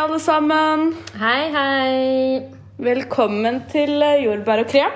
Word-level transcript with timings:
alle 0.00 0.20
sammen. 0.20 0.94
Hei, 1.20 1.50
hei. 1.52 2.42
Velkommen 2.80 3.58
til 3.68 4.00
eh, 4.00 4.22
Jordbær 4.24 4.62
og 4.62 4.70
krem. 4.70 4.94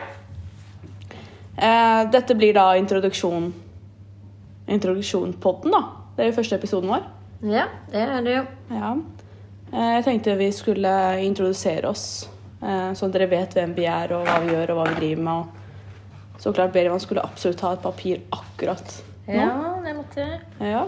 Eh, 1.60 2.00
dette 2.12 2.36
blir 2.38 2.54
da 2.56 2.70
introduksjon 2.80 3.50
Introduksjonpodden, 4.72 5.74
da. 5.74 5.82
Det 6.16 6.24
er 6.24 6.30
jo 6.30 6.36
første 6.38 6.56
episoden 6.56 6.88
vår. 6.88 7.04
Ja, 7.44 7.66
det 7.92 8.00
er 8.00 8.24
det 8.24 8.36
jo. 8.38 8.44
Ja. 8.72 8.92
Eh, 9.74 9.90
jeg 9.98 10.06
tenkte 10.06 10.38
vi 10.40 10.48
skulle 10.56 10.92
introdusere 11.26 11.90
oss, 11.90 12.06
eh, 12.62 12.94
sånn 12.96 13.12
at 13.12 13.18
dere 13.18 13.28
vet 13.34 13.58
hvem 13.58 13.74
vi 13.76 13.84
er, 13.84 14.14
og 14.16 14.24
hva 14.24 14.38
vi 14.40 14.54
gjør, 14.54 14.72
og 14.72 14.78
hva 14.78 14.86
vi 14.88 15.00
driver 15.02 15.26
med. 15.26 15.64
Og 16.30 16.46
så 16.46 16.54
klart, 16.56 16.72
Berivan 16.72 17.02
skulle 17.02 17.26
absolutt 17.28 17.60
ha 17.66 17.74
et 17.76 17.84
papir 17.84 18.24
akkurat 18.32 18.96
nå. 19.28 19.36
Ja, 19.36 19.52
det 19.84 19.98
måtte 20.00 20.24
jeg. 20.24 20.40
Ja. 20.64 20.86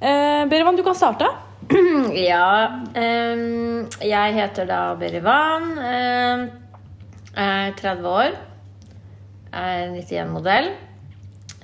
Eh, 0.00 0.46
Berivan, 0.48 0.80
du 0.80 0.86
kan 0.88 0.96
starte. 0.96 1.28
Ja, 2.30 2.68
Um, 2.96 3.88
jeg 4.00 4.34
heter 4.34 4.66
da 4.68 4.94
Berivan. 4.94 5.64
Um, 5.76 6.44
er 7.36 7.72
30 7.76 8.08
år. 8.08 8.36
Er 9.52 9.90
91-modell. 9.92 10.70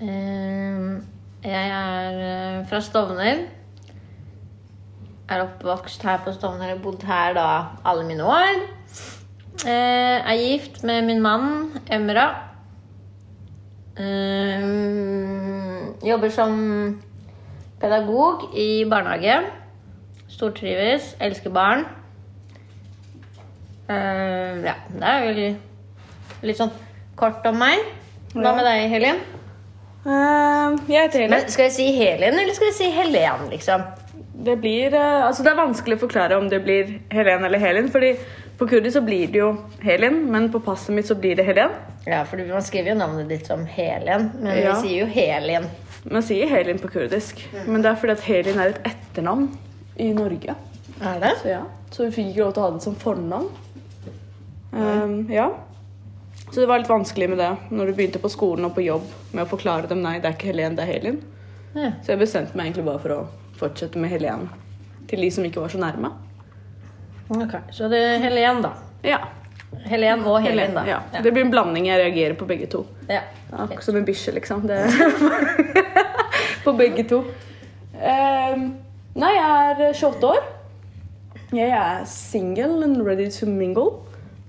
Um, 0.03 1.07
jeg 1.45 1.71
er 1.71 2.19
eh, 2.27 2.69
fra 2.69 2.81
Stovner. 2.81 3.47
Er 5.29 5.43
oppvokst 5.47 6.03
her 6.03 6.21
på 6.25 6.35
Stovner. 6.35 6.75
Har 6.75 6.83
bodd 6.83 7.03
her 7.07 7.35
da 7.39 7.47
alle 7.85 8.05
mine 8.07 8.25
år. 8.27 8.61
Uh, 9.63 9.71
er 9.71 10.37
gift 10.43 10.83
med 10.85 11.03
min 11.07 11.23
mann 11.23 11.81
Emra. 11.91 12.29
Ehm, 13.97 15.93
jobber 16.05 16.31
som 16.33 17.03
pedagog 17.81 18.55
i 18.57 18.85
barnehage. 18.91 19.62
Stortrives, 20.33 21.13
elsker 21.21 21.53
barn. 21.53 21.85
Uh, 23.91 24.63
ja, 24.65 24.75
det 24.89 25.09
er 25.11 25.25
vel 25.27 25.41
litt 26.49 26.59
sånn 26.59 26.73
kort 27.19 27.45
om 27.49 27.59
meg. 27.61 27.83
Hva 28.33 28.55
med 28.57 28.65
deg, 28.65 28.87
Helen? 28.95 29.19
Uh, 30.07 30.79
jeg 30.89 31.05
heter 31.05 31.25
Helen. 31.27 31.35
Men 31.35 31.51
skal 31.53 31.69
jeg 31.69 31.75
si 31.77 31.89
Helen, 31.99 32.39
eller 32.41 32.57
skal 32.57 32.71
jeg 32.71 32.79
si 32.79 32.89
Helen, 32.95 33.45
liksom? 33.53 33.85
Det 34.43 34.57
blir 34.63 34.95
uh, 34.97 35.27
Altså, 35.29 35.45
det 35.45 35.53
er 35.53 35.59
vanskelig 35.61 35.99
å 35.99 36.03
forklare 36.07 36.39
om 36.41 36.49
det 36.51 36.63
blir 36.65 36.97
Helen 37.13 37.45
eller 37.47 37.61
Helen, 37.63 37.91
Fordi 37.93 38.15
på 38.59 38.67
kurdisk 38.71 38.97
så 38.97 39.03
blir 39.05 39.29
det 39.31 39.43
jo 39.43 39.51
Helen, 39.85 40.23
men 40.33 40.49
på 40.53 40.63
passet 40.65 40.95
mitt 40.97 41.09
så 41.11 41.17
blir 41.19 41.37
det 41.39 41.45
Helen. 41.47 41.75
Ja, 42.07 42.23
for 42.27 42.41
man 42.47 42.65
skriver 42.65 42.93
jo 42.95 42.99
navnet 42.99 43.29
ditt 43.31 43.49
som 43.51 43.67
Helen, 43.67 44.31
men 44.39 44.57
Ja. 44.57 44.73
vi 44.73 44.89
sier 44.89 45.05
jo 45.05 45.11
Helen. 45.13 45.69
Man 46.03 46.25
sier 46.27 46.49
Helin 46.51 46.81
på 46.83 46.91
kurdisk, 46.91 47.45
men 47.67 47.83
det 47.83 47.93
er 47.93 47.99
fordi 47.99 48.17
at 48.17 48.25
Helin 48.27 48.59
er 48.59 48.73
et 48.73 48.89
etternavn 48.91 49.51
i 49.97 50.13
Norge. 50.15 50.55
Er 51.03 51.21
det? 51.21 51.35
Så 51.43 51.49
ja, 51.49 51.63
så 51.91 52.07
vi 52.07 52.15
fikk 52.15 52.33
ikke 52.33 52.47
lov 52.47 52.53
til 52.55 52.63
å 52.63 52.67
ha 52.67 52.73
det 52.77 52.85
som 52.85 52.97
fornavn. 52.97 53.51
Um, 54.73 55.15
ja. 55.33 55.51
Så 56.53 56.61
det 56.61 56.67
var 56.69 56.81
litt 56.81 56.89
vanskelig 56.89 57.29
med 57.33 57.39
det 57.41 57.51
når 57.73 57.91
du 57.91 57.95
begynte 57.97 58.21
på 58.23 58.31
skolen 58.33 58.69
og 58.69 58.75
på 58.77 58.85
jobb 58.85 59.05
med 59.33 59.45
å 59.45 59.51
forklare 59.51 59.89
dem 59.91 60.03
nei, 60.05 60.19
det 60.21 60.31
er 60.31 60.37
ikke 60.37 60.51
Helen, 60.53 60.77
det 60.77 60.85
er 60.87 60.93
Helin. 60.93 61.21
Ja. 61.75 61.93
Så 62.05 62.13
jeg 62.13 62.21
bestemte 62.21 62.57
meg 62.57 62.71
egentlig 62.71 62.87
bare 62.89 63.01
for 63.05 63.15
å 63.17 63.21
fortsette 63.61 64.01
med 64.01 64.13
Helen 64.13 64.49
til 65.09 65.25
de 65.25 65.31
som 65.33 65.45
ikke 65.45 65.61
var 65.63 65.73
så 65.73 65.81
nærme. 65.81 66.13
Ok, 67.33 67.55
Så 67.73 67.89
det 67.89 68.01
er 68.01 68.19
Helen, 68.21 68.61
da. 68.65 68.75
Ja. 69.05 69.21
Helen 69.89 70.25
og 70.29 70.43
Helin, 70.45 70.75
da. 70.77 70.85
ja. 70.89 70.99
Det 71.25 71.33
blir 71.33 71.47
en 71.47 71.53
blanding. 71.53 71.87
Jeg 71.89 72.01
reagerer 72.01 72.37
på 72.37 72.49
begge 72.49 72.69
to. 72.73 72.85
Ja. 73.09 73.23
Akkurat 73.53 73.85
som 73.85 73.97
en 73.97 74.05
bikkje, 74.05 74.35
liksom. 74.37 74.67
Det 74.69 74.83
på 76.65 76.73
begge 76.77 77.05
to. 77.09 77.23
Ehm, 78.01 78.73
nei, 79.15 79.33
jeg 79.37 79.73
er 79.73 79.93
28 79.93 80.29
år. 80.29 80.43
Jeg 81.53 81.69
er 81.77 82.05
single 82.09 82.85
and 82.85 83.03
ready 83.07 83.29
to 83.31 83.47
mingle. 83.47 83.91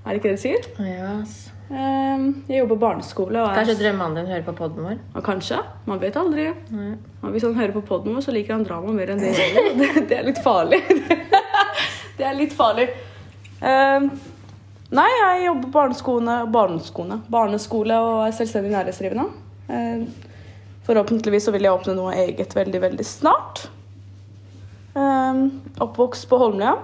Er 0.06 0.14
det 0.14 0.22
ikke 0.22 0.30
det 0.32 0.38
de 0.38 0.44
sier? 0.44 0.68
Yes. 0.80 1.34
Ehm, 1.72 2.44
jeg 2.50 2.60
jobber 2.62 2.76
på 2.76 2.80
barneskole. 2.84 3.40
Og, 3.42 3.56
Kanskje 3.56 3.76
drømmemannen 3.80 4.22
din 4.22 4.32
hører 4.32 4.46
på 4.46 4.54
poden 4.58 4.84
vår? 4.86 4.98
og 5.16 5.24
kanskje. 5.24 5.60
Man 5.88 6.02
vet 6.02 6.16
aldri. 6.20 6.50
Nei. 6.72 6.92
Og 7.24 7.32
hvis 7.32 7.44
han 7.48 7.56
hører 7.56 7.74
på 7.76 7.82
poden 7.88 8.16
vår, 8.16 8.22
så 8.26 8.36
liker 8.36 8.54
han 8.56 8.66
drama 8.68 8.92
mer 8.96 9.14
enn 9.14 9.24
det. 9.24 9.34
Det, 9.80 9.90
det 10.10 10.18
er 10.20 10.28
litt 10.28 10.42
farlig. 10.44 10.82
det 12.20 12.28
er 12.28 12.36
litt 12.38 12.54
farlig. 12.56 12.88
Ehm, 13.64 14.10
nei, 14.94 15.08
jeg 15.20 15.46
jobber 15.48 15.68
på 15.68 15.74
barneskole, 15.80 16.36
barneskole, 16.54 17.20
barneskole 17.32 18.00
og 18.04 18.28
er 18.28 18.36
selvstendig 18.38 18.72
næringsdrivende. 18.76 19.28
Ehm, 19.72 20.04
forhåpentligvis 20.88 21.48
så 21.48 21.56
vil 21.56 21.64
jeg 21.68 21.74
åpne 21.80 21.96
noe 21.98 22.14
eget 22.28 22.56
veldig, 22.56 22.84
veldig 22.90 23.08
snart. 23.08 23.66
Ehm, 24.96 25.62
oppvokst 25.82 26.28
på 26.30 26.38
Holmlia. 26.38 26.76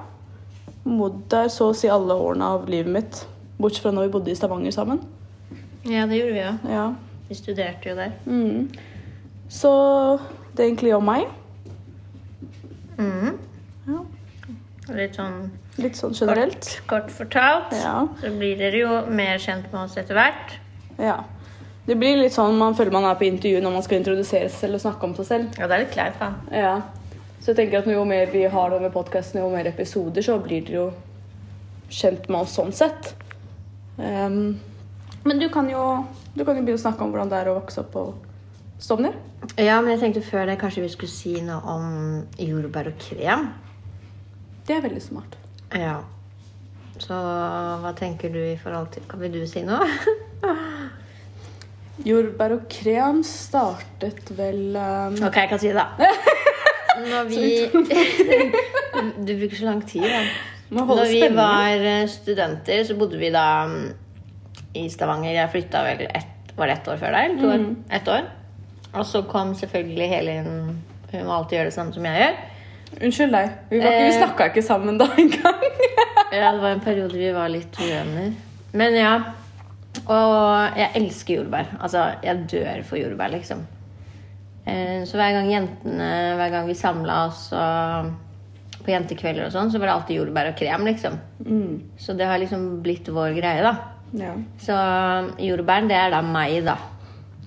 Bodd 0.86 1.20
der 1.30 1.50
så 1.53 1.70
å 1.70 1.75
si 1.78 1.90
alle 1.92 2.16
årene 2.18 2.46
av 2.56 2.70
livet 2.72 2.92
mitt. 2.94 3.20
Bortsett 3.59 3.84
fra 3.84 3.92
når 3.94 4.08
vi 4.08 4.14
bodde 4.18 4.31
i 4.31 4.36
Stavanger 4.40 4.72
sammen. 4.74 5.02
Ja, 5.86 6.06
det 6.09 6.18
gjorde 6.20 6.34
vi 6.34 6.46
òg. 6.47 6.70
Ja. 6.72 6.86
Vi 7.30 7.36
studerte 7.38 7.90
jo 7.92 7.96
der. 8.00 8.12
Mm. 8.25 8.70
Så 9.50 9.72
det 10.56 10.64
er 10.64 10.70
egentlig 10.72 10.96
om 10.96 11.06
meg. 11.06 11.28
Mm. 13.00 13.36
Ja. 13.88 14.00
Litt 14.97 15.16
sånn 15.20 15.36
Litt 15.80 15.96
sånn 15.96 16.16
generelt. 16.18 16.66
kort, 16.90 17.06
kort 17.06 17.12
fortalt. 17.16 17.76
Ja. 17.78 18.08
Så 18.20 18.31
blir 18.36 18.58
dere 18.59 18.81
jo 18.81 18.96
mer 19.14 19.38
kjent 19.40 19.70
med 19.72 19.84
oss 19.86 19.97
etter 20.02 20.18
hvert. 20.18 20.58
ja. 21.00 21.20
Det 21.90 21.96
blir 21.97 22.20
litt 22.20 22.36
sånn 22.36 22.53
man 22.59 22.76
føler 22.78 22.91
man 22.94 23.06
er 23.09 23.16
på 23.18 23.26
intervju 23.26 23.64
når 23.64 23.72
man 23.74 23.81
skal 23.81 23.97
introdusere 23.97 24.46
seg 24.52 24.59
selv 24.59 24.78
og 24.78 24.81
snakke 24.84 25.08
om 25.08 25.14
seg 25.18 25.26
selv. 25.26 25.56
Ja, 25.58 25.66
det 25.66 25.74
er 25.74 25.81
litt 25.81 25.94
kleint, 25.96 26.20
da. 26.20 26.28
Ja. 26.53 26.74
Så 27.40 27.52
jeg 27.52 27.60
tenker 27.62 27.80
at 27.80 27.88
jo 27.88 28.04
mer 28.08 28.32
vi 28.34 28.44
har 28.52 28.74
det 28.74 28.82
med 28.84 28.94
podkasten, 28.94 29.40
jo 29.40 29.52
mer 29.54 29.68
episoder, 29.70 30.24
så 30.26 30.38
blir 30.44 30.66
dere 30.68 30.82
jo 30.82 30.88
kjent 31.90 32.28
med 32.30 32.44
oss 32.44 32.58
sånn 32.60 32.74
sett. 32.76 33.14
Um, 33.98 34.60
men 35.24 35.40
du 35.40 35.48
kan, 35.52 35.68
jo, 35.72 36.06
du 36.36 36.44
kan 36.44 36.58
jo 36.58 36.64
begynne 36.64 36.80
å 36.80 36.84
snakke 36.84 37.04
om 37.04 37.14
hvordan 37.14 37.32
det 37.32 37.40
er 37.40 37.52
å 37.52 37.58
vokse 37.60 37.84
opp 37.84 37.94
på 37.96 38.06
Stovner. 38.80 39.16
Ja, 39.60 39.82
men 39.84 39.92
jeg 39.92 40.00
tenkte 40.00 40.24
før 40.24 40.46
det 40.48 40.60
kanskje 40.62 40.86
vi 40.86 40.92
skulle 40.94 41.12
si 41.12 41.34
noe 41.44 41.60
om 41.68 41.90
jordbær 42.40 42.88
og 42.94 43.02
krem. 43.02 43.50
Det 44.68 44.78
er 44.78 44.86
veldig 44.86 45.04
smart. 45.04 45.36
Ja. 45.76 45.98
Så 47.00 47.16
hva 47.84 47.92
tenker 48.00 48.32
du 48.32 48.40
i 48.40 48.58
forhold 48.60 48.90
til 48.92 49.04
Kan 49.08 49.22
vil 49.24 49.36
du 49.36 49.46
si 49.48 49.64
noe? 49.68 49.88
Jordbær 52.10 52.56
og 52.56 52.68
krem 52.72 53.22
startet 53.28 54.32
vel 54.36 54.76
um... 54.76 55.20
Ok, 55.28 55.42
jeg 55.44 55.52
kan 55.52 55.60
si 55.60 55.72
det, 55.72 55.84
da. 55.84 56.14
Når 57.06 57.30
vi 57.30 57.42
Du 59.26 59.32
bruker 59.40 59.56
så 59.56 59.66
lang 59.70 59.82
tid, 59.88 60.04
da. 60.04 60.22
Når 60.76 61.06
vi 61.10 61.22
var 61.34 61.86
eh, 61.94 62.04
studenter, 62.12 62.84
så 62.86 62.96
bodde 63.00 63.18
vi 63.22 63.30
da 63.34 63.46
mm, 63.66 63.88
i 64.78 64.84
Stavanger. 64.94 65.32
Jeg 65.34 65.50
flytta 65.56 65.82
vel 65.88 66.04
ett 66.09 66.54
Var 66.59 66.68
det 66.68 66.76
ett 66.80 66.88
år 66.92 67.00
før 67.02 67.16
deg? 67.16 67.26
eller 67.32 67.42
To 67.42 67.50
år? 67.54 67.66
Ett 67.98 68.08
år. 68.12 68.28
Og 69.00 69.06
så 69.06 69.22
kom 69.30 69.54
selvfølgelig 69.56 70.08
Helin 70.12 70.48
Hun 71.12 71.26
må 71.26 71.34
alltid 71.40 71.58
gjøre 71.59 71.70
det 71.72 71.76
samme 71.78 71.94
som 71.96 72.06
jeg 72.06 72.22
gjør. 72.22 72.38
Unnskyld 73.06 73.34
deg. 73.34 73.50
Vi, 73.70 73.80
var 73.84 73.92
Eh. 73.98 74.12
snakka 74.18 74.48
ikke 74.52 74.64
sammen 74.66 74.98
da 75.02 75.08
engang. 75.18 75.66
Ja, 76.30 76.52
det 76.54 76.62
var 76.62 76.76
en 76.76 76.82
periode 76.86 77.18
vi 77.18 77.32
var 77.34 77.50
litt 77.50 77.74
uvenner. 77.82 78.34
Men 78.78 78.94
ja. 78.94 79.14
Og 80.06 80.78
jeg 80.78 80.92
elsker 81.00 81.40
jordbær. 81.40 81.72
Altså, 81.82 82.04
jeg 82.22 82.44
dør 82.52 82.84
for 82.86 83.00
jordbær, 83.02 83.32
liksom. 83.34 83.64
Eh, 84.69 85.03
Så 85.09 85.18
hver 85.19 85.34
gang 85.38 85.50
jentene 85.52 86.09
Hver 86.40 86.52
gang 86.53 86.68
vi 86.69 86.75
samla 86.78 87.16
oss 87.28 87.47
på 88.80 88.94
jentekvelder 88.94 89.47
og 89.50 89.52
sånn, 89.52 89.72
så 89.74 89.80
var 89.81 89.90
det 89.90 89.94
alltid 89.97 90.18
jordbær 90.22 90.47
og 90.53 90.56
krem, 90.57 90.85
liksom. 90.88 91.18
Så 92.00 92.13
det 92.16 92.25
har 92.30 92.40
liksom 92.40 92.62
blitt 92.85 93.09
vår 93.12 93.34
greie, 93.35 93.59
da. 93.66 93.74
ja. 94.16 94.31
Så 94.63 94.78
jordbæren, 95.44 95.90
det 95.91 95.97
er 96.00 96.13
da 96.16 96.22
meg, 96.24 96.62
da. 96.66 96.78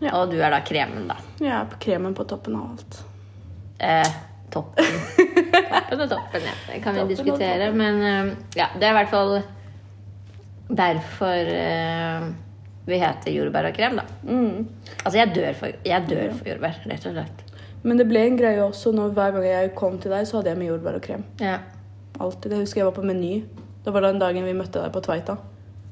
Ja. 0.02 0.12
Og 0.20 0.30
du 0.30 0.36
er 0.42 0.50
da 0.52 0.60
kremen, 0.66 1.06
da. 1.08 1.16
Jeg 1.40 1.50
er 1.56 1.64
på 1.72 1.78
kremen 1.86 2.14
på 2.18 2.26
toppen 2.28 2.58
av 2.58 2.68
alt. 2.74 3.00
Eh, 3.80 4.12
toppen. 4.52 4.84
toppen 5.72 6.04
og 6.04 6.12
toppen, 6.12 6.44
ja. 6.50 6.54
Det 6.68 6.82
kan 6.84 6.94
vi 6.94 7.00
Toppen 7.00 7.08
vi 7.08 7.14
diskutere. 7.16 7.72
Men 7.80 8.02
eh, 8.12 8.32
ja, 8.60 8.68
det 8.76 8.86
er 8.86 8.92
i 8.92 8.98
hvert 9.00 9.12
fall 9.14 9.34
derfor 10.82 11.52
eh, 11.56 12.28
vi 12.86 12.98
heter 12.98 13.30
jordbær 13.34 13.68
og 13.70 13.76
krem, 13.76 13.96
da. 14.00 14.04
Mm. 14.26 14.66
Altså, 15.04 15.16
jeg 15.18 15.34
dør 15.36 15.52
for, 15.58 15.76
jeg 15.86 16.08
dør 16.08 16.32
for 16.38 16.48
jordbær, 16.50 16.80
rett 16.90 17.06
og 17.06 17.16
slett. 17.16 17.44
Men 17.82 17.98
det 17.98 18.06
ble 18.10 18.20
en 18.26 18.36
greie 18.38 18.62
også 18.62 18.92
når 18.94 19.14
hver 19.16 19.32
gang 19.36 19.46
jeg 19.46 19.72
kom 19.78 19.96
til 20.02 20.12
deg, 20.14 20.26
så 20.26 20.38
hadde 20.38 20.52
jeg 20.52 20.58
med 20.60 20.68
jordbær 20.70 20.98
og 20.98 21.02
krem. 21.02 21.24
Ja. 21.42 21.56
Alltid. 22.20 22.52
Jeg 22.54 22.60
husker 22.66 22.80
jeg 22.82 22.86
var 22.90 22.94
på 22.98 23.02
Meny. 23.06 23.32
Det 23.84 23.92
var 23.94 24.04
den 24.06 24.20
dagen 24.22 24.44
vi 24.46 24.52
møtte 24.54 24.78
deg 24.82 24.92
på 24.94 25.02
Tveita. 25.02 25.34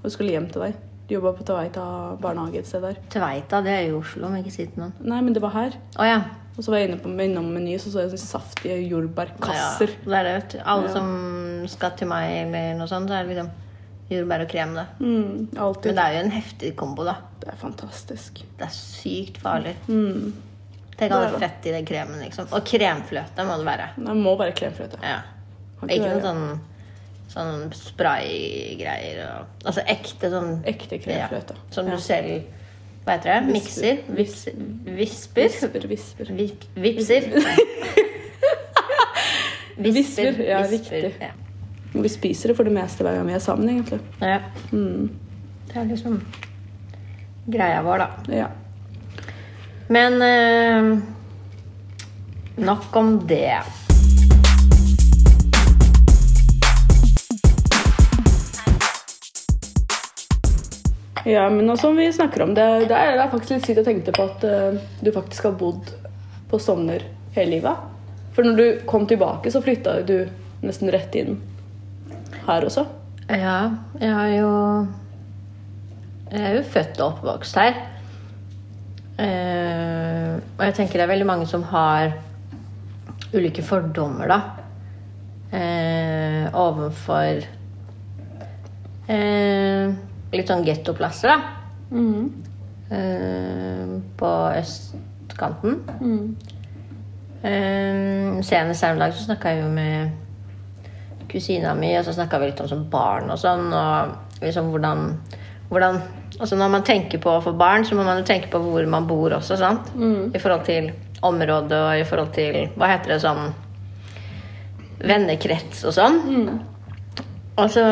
Og 0.02 0.12
skulle 0.14 0.30
hjem 0.34 0.46
til 0.52 0.62
deg. 0.66 0.76
Du 1.08 1.16
jobba 1.16 1.32
på 1.34 1.42
Tveita 1.48 1.84
barnehage 2.22 2.60
et 2.62 2.68
sted 2.68 2.84
der. 2.86 2.98
Tveita, 3.10 3.58
det 3.66 3.72
er 3.74 3.88
i 3.88 3.94
Oslo, 3.96 4.28
må 4.30 4.38
ikke 4.38 4.52
si 4.54 4.66
til 4.70 4.78
noen. 4.84 4.92
Nei, 5.02 5.18
men 5.26 5.34
det 5.34 5.42
var 5.42 5.50
her. 5.56 5.74
Å 5.98 6.06
ja. 6.06 6.20
Og 6.56 6.62
så 6.62 6.70
var 6.70 6.78
jeg 6.82 6.90
inne 6.90 7.00
på, 7.02 7.10
innom 7.24 7.48
Meny, 7.54 7.74
så 7.82 7.90
så 7.90 8.04
jeg 8.04 8.12
sånne 8.12 8.28
saftige 8.28 8.76
jordbærkasser. 8.90 9.96
Ja, 10.04 10.06
det 10.12 10.18
er 10.20 10.28
det, 10.28 10.34
vet 10.36 10.54
du. 10.54 10.58
Alle 10.64 10.86
Ja. 10.86 10.92
som 10.94 11.66
skal 11.72 11.96
til 11.98 12.08
meg 12.10 12.30
eller 12.44 12.78
noe 12.78 12.86
sånt, 12.90 13.08
så 13.10 13.18
er 13.18 13.26
det 13.26 13.34
liksom 13.34 13.50
jordbær 14.10 14.44
og 14.44 14.48
krem, 14.50 14.72
da. 14.76 14.84
Mm, 15.00 15.48
alltid. 15.56 15.90
Men 15.90 15.96
det 15.98 16.04
er 16.04 16.14
jo 16.16 16.22
en 16.24 16.32
heftig 16.34 16.70
kombo, 16.76 17.04
da. 17.06 17.16
Det 17.40 17.48
er 17.52 17.58
fantastisk. 17.60 18.40
Det 18.58 18.66
er 18.66 18.72
sykt 18.74 19.38
farlig. 19.42 19.74
Mm. 19.88 20.32
Tenk 20.96 21.12
Det 21.14 21.16
all 21.16 21.38
fett 21.40 21.66
i 21.70 21.72
den 21.72 21.86
kremen, 21.88 22.18
liksom. 22.20 22.50
Og 22.52 22.64
kremfløte 22.68 23.44
må 23.48 23.54
det 23.60 23.66
være. 23.70 23.86
Det 23.96 24.16
må 24.18 24.34
være 24.36 24.52
kremfløte. 24.58 24.98
Ja. 25.02 25.20
Ikke, 25.80 25.94
Ikke 25.96 26.10
noe 26.10 26.20
sånn 26.26 26.42
Sånn 27.30 27.68
spraygreier 27.72 29.20
og 29.30 29.66
Altså 29.70 29.84
ekte 29.88 30.28
sånn 30.32 30.48
Ekte 30.66 30.98
kremfløte. 31.00 31.54
Ja, 31.56 31.68
som 31.72 31.86
Ja. 31.86 31.94
du 31.94 32.02
selv 32.02 32.42
Hva 33.06 33.14
heter 33.14 33.30
det? 33.30 33.52
Mikser? 33.54 34.00
Visper? 34.10 34.58
Visper, 34.98 35.86
visper. 35.88 36.32
Vip, 36.36 36.66
vipser? 36.74 37.30
Visper, 39.80 40.36
ja, 40.44 40.58
riktig. 40.68 41.14
Ja. 41.20 41.30
Vi 41.92 42.08
spiser 42.08 42.48
det 42.48 42.56
for 42.58 42.68
det 42.68 42.74
meste 42.74 43.02
hver 43.02 43.16
gang 43.18 43.26
vi 43.26 43.34
er 43.34 43.42
sammen, 43.42 43.68
egentlig. 43.68 44.00
ja. 44.22 44.40
Mm. 44.70 45.10
Det 45.70 45.78
er 45.78 45.84
liksom 45.86 46.20
greia 47.50 47.82
vår, 47.82 47.98
da. 48.02 48.08
Ja. 48.34 48.48
Men 49.90 50.22
eh, 50.22 50.98
nok 52.56 52.96
om 52.96 53.26
det. 53.26 53.60
ja, 61.24 61.50
men 61.50 61.66
nå 61.66 61.76
som 61.76 61.96
vi 61.96 62.12
snakker 62.12 62.42
om 62.42 62.54
det, 62.54 62.66
det 62.88 62.96
er, 62.96 63.16
det 63.16 63.24
er 63.24 63.30
faktisk 63.30 63.54
litt 63.54 63.66
sykt 63.66 63.82
å 63.82 63.86
tenke 63.86 64.14
på 64.14 64.26
at 64.26 64.44
uh, 64.46 64.78
du 65.02 65.12
faktisk 65.14 65.50
har 65.50 65.58
bodd 65.58 65.90
på 66.50 66.58
Stovner 66.58 67.04
hele 67.36 67.58
livet. 67.58 67.86
For 68.34 68.46
når 68.46 68.56
du 68.58 68.82
kom 68.90 69.06
tilbake, 69.06 69.50
så 69.52 69.62
flytta 69.62 70.00
du 70.06 70.16
nesten 70.64 70.90
rett 70.92 71.14
inn 71.18 71.38
her 72.50 72.66
også. 72.68 72.84
Ja, 73.30 73.70
jeg 74.00 74.14
har 74.14 74.28
jo 74.34 74.50
Jeg 76.30 76.42
er 76.46 76.54
jo 76.56 76.62
født 76.62 77.00
og 77.00 77.06
oppvokst 77.14 77.56
her. 77.58 77.78
Eh, 79.20 80.34
og 80.58 80.64
jeg 80.64 80.74
tenker 80.76 81.00
det 81.00 81.04
er 81.04 81.10
veldig 81.10 81.26
mange 81.26 81.46
som 81.50 81.62
har 81.72 82.12
ulike 83.34 83.62
fordommer, 83.66 84.30
da. 84.30 84.40
Eh, 85.50 86.46
overfor 86.54 87.42
eh, 89.10 89.90
litt 90.32 90.50
sånn 90.50 90.64
gettoplasser, 90.66 91.34
da. 91.34 91.38
Eh, 92.90 93.92
på 94.22 94.30
østkanten. 94.60 95.80
Eh, 97.42 98.40
senest 98.46 98.84
her 98.84 98.94
om 98.94 99.02
dagen 99.02 99.18
så 99.18 99.26
snakka 99.26 99.54
jeg 99.54 99.64
jo 99.64 99.70
med 99.74 100.10
kusina 101.30 101.74
mi, 101.78 101.92
og 101.98 102.04
så 102.06 102.14
snakka 102.16 102.40
vi 102.40 102.50
litt 102.50 102.60
om 102.64 102.70
som 102.70 102.86
barn 102.90 103.30
og 103.30 103.38
sånn. 103.40 103.68
Og 103.72 104.42
liksom 104.44 104.72
hvordan, 104.74 105.06
hvordan 105.70 106.02
Altså 106.40 106.56
når 106.56 106.70
man 106.72 106.84
tenker 106.86 107.20
på 107.20 107.32
å 107.36 107.40
få 107.44 107.52
barn, 107.58 107.82
så 107.84 107.96
må 107.98 108.04
man 108.06 108.22
jo 108.22 108.24
tenke 108.24 108.48
på 108.48 108.60
hvor 108.62 108.86
man 108.88 109.04
bor 109.04 109.34
også, 109.36 109.58
sant? 109.60 109.90
I 110.32 110.40
forhold 110.40 110.62
til 110.64 110.86
område 111.26 111.76
og 111.76 112.00
i 112.00 112.04
forhold 112.08 112.30
til 112.32 112.70
Hva 112.80 112.88
heter 112.94 113.12
det 113.12 113.18
sånn 113.20 113.50
Vennekrets 115.04 115.82
og 115.84 115.92
sånn. 115.96 116.16
Og 117.60 117.66
så 117.74 117.84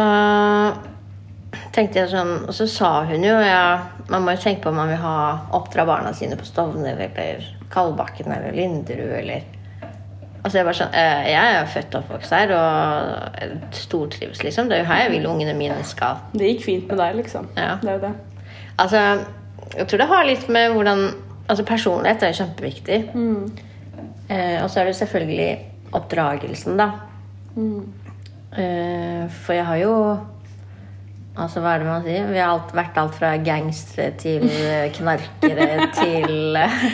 tenkte 1.75 2.01
jeg 2.01 2.11
sånn 2.13 2.33
Og 2.47 2.55
så 2.57 2.67
sa 2.71 2.93
hun 3.09 3.25
jo 3.27 3.37
ja, 3.43 3.91
man 4.09 4.25
må 4.25 4.33
jo 4.33 4.43
tenke 4.47 4.65
på 4.65 4.73
om 4.73 4.81
man 4.81 4.89
vil 4.93 5.03
ha 5.03 5.19
oppdra 5.59 5.85
barna 5.89 6.15
sine 6.17 6.39
på 6.39 6.49
Stovner 6.49 6.97
eller 6.97 7.45
Kalbakken 7.73 8.33
eller 8.33 8.57
Linderud 8.57 9.13
eller 9.19 9.45
Altså 10.49 10.63
jeg 10.63 10.77
sånn, 10.79 10.95
eh, 10.97 11.27
jeg 11.29 11.57
er 11.59 11.67
født 11.69 11.95
og 11.99 12.05
oppvokst 12.07 12.33
her 12.33 12.53
og 12.57 13.73
stortrives, 13.77 14.41
liksom. 14.41 14.71
Det 14.71 14.79
er 14.79 14.81
jo 14.81 14.89
her 14.89 15.03
jeg 15.03 15.11
vil 15.19 15.27
ungene 15.29 15.53
mine 15.59 15.77
skal. 15.85 16.23
Det 16.33 16.55
gikk 16.55 16.63
fint 16.65 16.87
med 16.89 17.03
deg, 17.03 17.19
liksom. 17.19 17.51
Ja. 17.59 17.75
Det 17.83 17.91
er 17.91 17.99
jo 17.99 18.05
det. 18.07 18.13
Altså, 18.81 19.03
jeg 19.75 19.91
tror 19.91 20.01
det 20.01 20.07
har 20.09 20.29
litt 20.29 20.47
med 20.49 20.77
hvordan 20.77 21.09
Altså 21.49 21.65
personlighet 21.65 22.23
er 22.23 22.33
jo 22.35 22.37
kjempeviktig. 22.43 22.97
Eh, 24.29 24.57
og 24.61 24.67
så 24.69 24.83
er 24.83 24.91
det 24.91 24.97
selvfølgelig 24.99 25.53
oppdragelsen, 25.97 26.75
da. 26.77 26.89
Eh, 27.57 29.23
for 29.33 29.57
jeg 29.57 29.65
har 29.65 29.81
jo 29.81 29.95
Altså, 31.39 31.63
hva 31.63 31.73
er 31.77 31.81
det 31.81 31.87
man 31.89 32.05
sier? 32.05 32.27
Vi 32.29 32.37
har 32.41 32.51
alt, 32.53 32.75
vært 32.77 32.99
alt 33.01 33.17
fra 33.17 33.31
gangstere 33.41 34.11
til 34.21 34.45
knarkere 34.99 35.89
til 36.01 36.57
eh, 36.61 36.85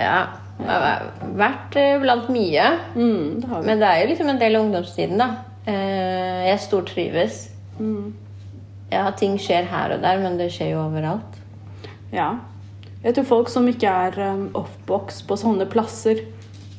Ja. 0.00 0.18
Har 0.64 1.10
Vært 1.36 1.76
eh, 1.76 1.98
blant 2.00 2.30
mye. 2.32 2.66
Mm, 2.96 3.42
det. 3.42 3.62
Men 3.66 3.82
det 3.82 3.88
er 3.90 4.02
jo 4.02 4.10
liksom 4.12 4.32
en 4.32 4.40
del 4.40 4.56
av 4.56 4.66
ungdomstiden, 4.66 5.20
da. 5.20 5.28
Eh, 5.68 6.46
jeg 6.48 6.62
stortrives. 6.64 7.40
Ja, 8.92 9.08
ting 9.18 9.36
skjer 9.42 9.66
her 9.68 9.96
og 9.96 10.04
der, 10.04 10.20
men 10.22 10.38
det 10.40 10.48
skjer 10.54 10.72
jo 10.72 10.84
overalt. 10.86 11.40
Ja. 12.14 12.36
Jeg 13.02 13.16
tror 13.16 13.26
folk 13.28 13.50
som 13.52 13.66
ikke 13.68 13.90
er 13.90 14.16
Offbox 14.16 14.60
oppvokst 14.62 15.26
på 15.28 15.38
sånne 15.38 15.66
plasser, 15.70 16.22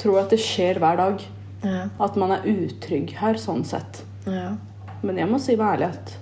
tror 0.01 0.23
at 0.23 0.33
det 0.33 0.39
skjer 0.41 0.79
hver 0.81 0.97
dag. 0.99 1.21
Ja. 1.63 1.87
At 2.03 2.17
man 2.19 2.33
er 2.35 2.47
utrygg 2.47 3.13
her, 3.19 3.37
sånn 3.41 3.65
sett. 3.67 4.01
Ja. 4.25 4.55
Men 5.03 5.19
jeg 5.21 5.29
må 5.29 5.39
si 5.41 5.55
med 5.55 5.67
ærlighet, 5.75 6.15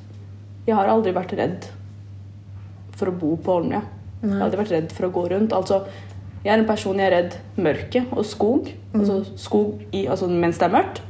jeg 0.65 0.75
har 0.77 0.89
aldri 0.91 1.13
vært 1.15 1.35
redd 1.37 1.67
for 2.95 3.11
å 3.11 3.15
bo 3.15 3.35
på 3.37 3.59
Holmlia. 3.59 3.83
Jeg 4.21 4.31
har 4.33 4.45
aldri 4.47 4.61
vært 4.63 4.73
redd 4.73 4.93
for 4.95 5.07
å 5.07 5.13
gå 5.13 5.25
rundt. 5.29 5.53
Altså, 5.53 5.83
jeg 6.45 6.53
er 6.53 6.61
en 6.61 6.67
person 6.69 6.99
jeg 7.01 7.09
er 7.09 7.15
redd 7.15 7.35
mørke 7.57 8.03
og 8.13 8.25
skog. 8.27 8.69
Altså 8.93 9.17
skog 9.39 9.79
i, 9.89 10.05
altså, 10.05 10.27
mens 10.29 10.59
det 10.61 10.67
er 10.67 10.75
mørkt. 10.75 11.01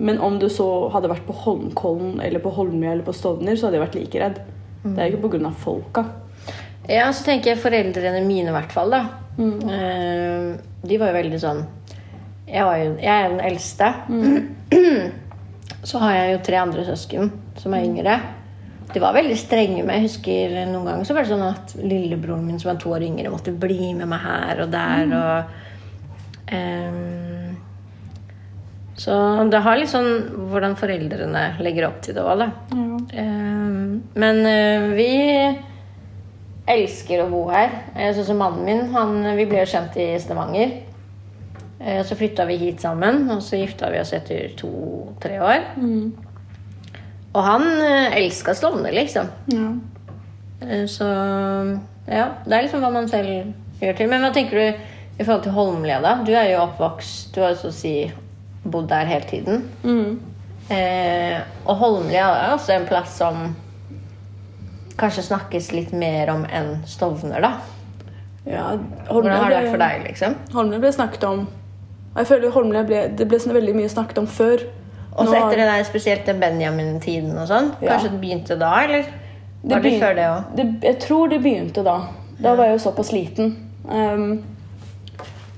Men 0.00 0.20
om 0.24 0.38
du 0.40 0.48
så 0.52 0.88
hadde 0.94 1.10
vært 1.12 1.26
på 1.28 1.36
Holmkollen 1.42 2.20
eller 2.24 2.40
på 2.42 2.52
Holmlia 2.56 2.94
eller 2.94 3.04
på 3.04 3.14
Stovner, 3.14 3.58
så 3.60 3.68
hadde 3.68 3.76
jeg 3.76 3.84
vært 3.84 3.98
like 4.00 4.22
redd. 4.24 4.40
Det 4.80 4.96
er 4.96 5.12
ikke 5.12 5.28
pga. 5.28 5.52
folka. 5.52 6.06
Ja, 6.88 7.10
så 7.12 7.26
tenker 7.26 7.52
jeg 7.52 7.60
foreldrene 7.60 8.24
mine 8.24 8.50
i 8.50 8.56
hvert 8.56 8.72
fall, 8.72 8.90
da. 8.96 9.02
Uh, 9.40 10.56
de 10.84 10.96
var 11.00 11.12
jo 11.12 11.16
veldig 11.16 11.38
sånn 11.40 11.60
Jeg, 12.44 12.64
var 12.66 12.74
jo, 12.76 12.90
jeg 13.00 13.14
er 13.14 13.30
den 13.30 13.44
eldste. 13.46 13.92
så 15.90 16.00
har 16.02 16.16
jeg 16.16 16.32
jo 16.32 16.40
tre 16.48 16.58
andre 16.60 16.84
søsken 16.88 17.30
som 17.60 17.76
er 17.76 17.84
yngre. 17.84 18.16
De 18.94 19.00
var 19.02 19.14
veldig 19.14 19.36
strenge 19.38 19.84
med 19.86 20.00
Jeg 20.00 20.06
husker 20.08 20.54
noen 20.66 20.86
ganger 20.88 21.06
så 21.06 21.14
var 21.14 21.26
det 21.26 21.30
sånn 21.30 21.46
at 21.46 21.74
lillebroren 21.78 22.46
min 22.46 22.58
som 22.58 22.72
var 22.72 22.80
to 22.82 22.90
år 22.94 23.04
yngre, 23.06 23.30
måtte 23.32 23.54
bli 23.54 23.92
med 23.94 24.08
meg 24.10 24.22
her 24.24 24.62
og 24.64 24.72
der. 24.72 25.12
og 25.14 26.52
um, 26.52 27.56
Så 29.00 29.14
det 29.52 29.62
har 29.64 29.78
litt 29.78 29.92
sånn 29.92 30.10
hvordan 30.50 30.74
foreldrene 30.80 31.44
legger 31.62 31.86
opp 31.88 32.00
til 32.04 32.18
det 32.18 32.24
òg, 32.26 32.42
da. 32.42 32.48
Ehm, 33.16 34.02
men 34.18 34.42
uh, 34.44 34.90
vi 34.98 35.10
elsker 36.70 37.22
å 37.24 37.30
bo 37.30 37.46
her. 37.50 37.72
Sånn 38.14 38.28
som 38.32 38.42
mannen 38.42 38.66
min. 38.66 38.82
Han, 38.94 39.16
vi 39.38 39.46
ble 39.50 39.62
jo 39.62 39.70
kjent 39.72 39.96
i 39.98 40.10
Stavanger. 40.22 40.74
Uh, 41.80 42.02
Så 42.06 42.18
flytta 42.18 42.44
vi 42.50 42.58
hit 42.60 42.82
sammen, 42.84 43.24
og 43.32 43.40
så 43.42 43.56
gifta 43.62 43.88
vi 43.94 44.02
oss 44.02 44.12
etter 44.18 44.52
to-tre 44.60 45.38
år. 45.40 45.64
Og 47.34 47.42
han 47.46 47.62
eh, 47.84 48.16
elska 48.18 48.54
Stovner, 48.58 48.92
liksom. 48.96 49.28
Ja. 49.54 49.68
Eh, 50.66 50.86
Så 50.90 51.06
ja, 52.10 52.24
det 52.46 52.56
er 52.56 52.64
liksom 52.66 52.82
hva 52.82 52.90
man 52.92 53.06
selv 53.08 53.52
gjør 53.80 53.96
til. 54.00 54.08
Men 54.10 54.24
hva 54.24 54.32
tenker 54.34 54.58
du 54.58 55.20
i 55.20 55.24
forhold 55.24 55.44
til 55.44 55.52
Holmlia, 55.54 56.00
da? 56.02 56.16
Du 56.26 56.32
er 56.34 56.48
jo 56.54 56.62
oppvokst, 56.64 57.30
du 57.34 57.42
har 57.44 57.52
jo 57.54 57.60
så 57.62 57.70
å 57.70 57.76
si 57.76 57.94
bodd 58.64 58.88
der 58.90 59.06
hele 59.08 59.28
tiden. 59.30 59.66
Eh, 60.70 61.38
og 61.66 61.76
Holmlia 61.80 62.26
er 62.44 62.54
også 62.54 62.74
en 62.76 62.86
plass 62.88 63.16
som 63.20 63.50
kanskje 65.00 65.24
snakkes 65.30 65.70
litt 65.72 65.92
mer 65.96 66.28
om 66.32 66.42
enn 66.44 66.74
Stovner, 66.88 67.40
da. 67.40 67.52
Ja, 68.48 68.66
Hvordan 69.10 69.32
har 69.36 69.50
det 69.52 69.56
vært 69.60 69.70
for 69.74 69.82
deg, 69.82 70.04
liksom? 70.08 70.36
Holmlia 70.54 70.80
ble 70.80 70.90
snakket 70.96 71.24
om 71.28 71.42
Jeg 72.16 72.26
føler 72.26 72.50
Holmlia 72.54 72.82
ble, 72.88 73.00
det 73.14 73.26
ble 73.28 73.38
så 73.38 73.52
veldig 73.54 73.74
mye 73.76 73.90
snakket 73.92 74.18
om 74.18 74.26
før. 74.26 74.64
Også 75.20 75.30
så 75.32 75.36
etter 75.40 75.56
det 75.60 75.66
der 75.70 75.84
spesielt 75.84 76.26
den 76.26 76.40
Benjamin-tiden 76.40 77.36
og 77.38 77.48
sånn. 77.50 77.72
Ja. 77.82 77.94
Kanskje 77.94 78.10
det 78.14 78.20
begynte 78.22 78.56
da, 78.58 78.70
eller? 78.84 79.04
Var 79.62 79.80
det 79.80 79.84
begyn- 79.84 80.00
før 80.00 80.14
det 80.16 80.28
òg? 80.30 80.84
Jeg 80.88 80.98
tror 81.00 81.28
det 81.28 81.42
begynte 81.44 81.84
da. 81.84 81.98
Da 82.40 82.54
var 82.56 82.64
jeg 82.70 82.78
jo 82.78 82.84
såpass 82.90 83.12
liten. 83.12 83.50
Um, 83.88 84.42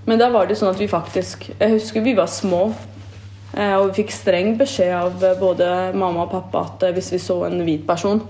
men 0.07 0.19
da 0.19 0.28
var 0.35 0.47
det 0.47 0.57
sånn 0.59 0.71
at 0.73 0.78
vi 0.81 0.87
faktisk 0.90 1.49
Jeg 1.61 1.71
husker 1.76 2.02
vi 2.02 2.14
var 2.14 2.26
små. 2.26 2.73
eh, 3.57 3.75
Og 3.76 3.90
vi 3.92 4.02
fikk 4.02 4.11
streng 4.11 4.57
beskjed 4.59 4.92
av 4.95 5.23
eh, 5.23 5.35
både 5.38 5.92
mamma 5.95 6.23
og 6.26 6.31
pappa 6.33 6.64
at 6.66 6.83
eh, 6.88 6.92
hvis 6.92 7.12
vi 7.12 7.19
så 7.19 7.45
en 7.47 7.61
hvit 7.64 7.87
person 7.87 8.21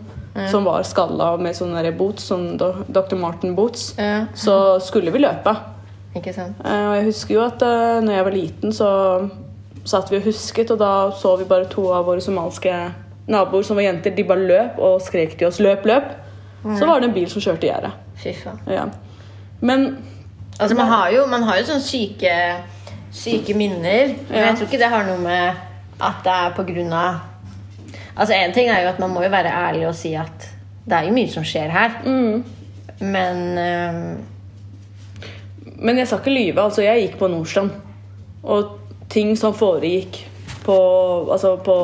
som 0.48 0.64
var 0.64 0.80
skalla 0.82 1.36
med 1.36 1.52
sånne 1.54 1.90
boots, 1.96 2.24
sånn 2.30 2.56
Dr. 2.56 3.16
Martin 3.20 3.54
boots, 3.54 3.94
Ja. 3.98 4.26
så 4.34 4.80
skulle 4.80 5.10
vi 5.12 5.18
løpe. 5.20 5.52
Ikke 6.16 6.32
sant? 6.32 6.56
Og 6.64 6.94
jeg 6.96 7.04
husker 7.04 7.34
jo 7.34 7.42
at 7.44 7.60
når 7.60 8.12
jeg 8.16 8.24
var 8.24 8.32
liten, 8.32 8.72
så 8.72 9.28
satt 9.84 10.10
vi 10.12 10.16
og 10.20 10.26
husket, 10.28 10.70
og 10.70 10.78
da 10.78 11.10
så 11.16 11.36
vi 11.38 11.44
bare 11.48 11.68
to 11.70 11.88
av 11.92 12.06
våre 12.06 12.20
somaliske 12.22 12.72
naboer 13.32 13.62
som 13.66 13.76
var 13.78 13.86
jenter. 13.86 14.14
De 14.14 14.24
bare 14.26 14.46
løp 14.48 14.78
og 14.78 15.00
skrek 15.02 15.38
til 15.38 15.48
oss 15.48 15.60
'løp, 15.60 15.86
løp'. 15.86 16.12
Så 16.78 16.86
var 16.86 17.00
det 17.00 17.08
en 17.08 17.14
bil 17.14 17.30
som 17.30 17.42
kjørte 17.42 17.66
i 17.66 17.70
gjerdet. 17.70 17.90
Fy 18.22 18.32
faen. 18.38 18.60
Ja. 18.70 18.84
Men 19.60 19.96
Altså, 20.60 20.76
man 20.76 20.86
har 20.86 21.10
jo, 21.10 21.26
man 21.26 21.42
har 21.42 21.56
jo 21.58 21.64
sånne 21.64 21.82
syke, 21.82 22.32
syke 23.10 23.54
minner, 23.54 24.12
men 24.28 24.38
Ja. 24.38 24.46
jeg 24.46 24.56
tror 24.56 24.66
ikke 24.66 24.78
det 24.78 24.90
har 24.92 25.06
noe 25.06 25.18
med 25.18 25.54
at 26.00 26.20
det 26.24 26.32
er 26.32 26.52
på 26.56 26.62
grunn 26.62 26.92
av 26.92 27.20
Altså, 28.16 28.34
en 28.34 28.52
ting 28.52 28.68
er 28.68 28.82
jo 28.82 28.88
at 28.88 28.98
man 29.00 29.10
må 29.10 29.22
jo 29.22 29.30
være 29.30 29.48
ærlig 29.48 29.86
og 29.88 29.94
si 29.94 30.14
at 30.14 30.50
det 30.84 30.92
er 30.92 31.02
jo 31.06 31.12
mye 31.12 31.30
som 31.30 31.42
skjer 31.42 31.70
her. 31.70 31.90
Mm. 32.04 32.44
Men 33.00 33.58
um... 33.58 34.18
Men 35.78 35.98
jeg 35.98 36.06
skal 36.06 36.18
ikke 36.18 36.34
lyve. 36.34 36.60
Altså, 36.62 36.82
jeg 36.82 37.00
gikk 37.00 37.18
på 37.18 37.26
Nordstrand. 37.28 37.70
Og 38.42 38.78
ting 39.12 39.34
som 39.38 39.54
foregikk 39.54 40.22
på, 40.64 40.76
altså 41.32 41.56
på 41.60 41.76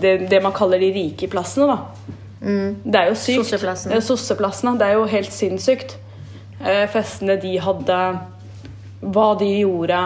det, 0.00 0.28
det 0.30 0.42
man 0.44 0.54
kaller 0.56 0.80
de 0.82 0.92
rike 0.94 1.28
plassene, 1.32 1.66
da. 1.72 1.78
Det 2.46 3.00
er 3.00 3.08
jo 3.10 3.16
sykt. 3.18 3.40
Sosseplassene. 3.42 4.00
Sosseplassene. 4.04 4.76
Det 4.78 4.86
er 4.86 4.98
jo 5.00 5.06
helt 5.10 5.32
sinnssykt. 5.34 5.96
Eh, 6.60 6.84
festene 6.92 7.36
de 7.42 7.56
hadde, 7.60 7.96
hva 9.02 9.26
de 9.40 9.48
gjorde. 9.64 9.98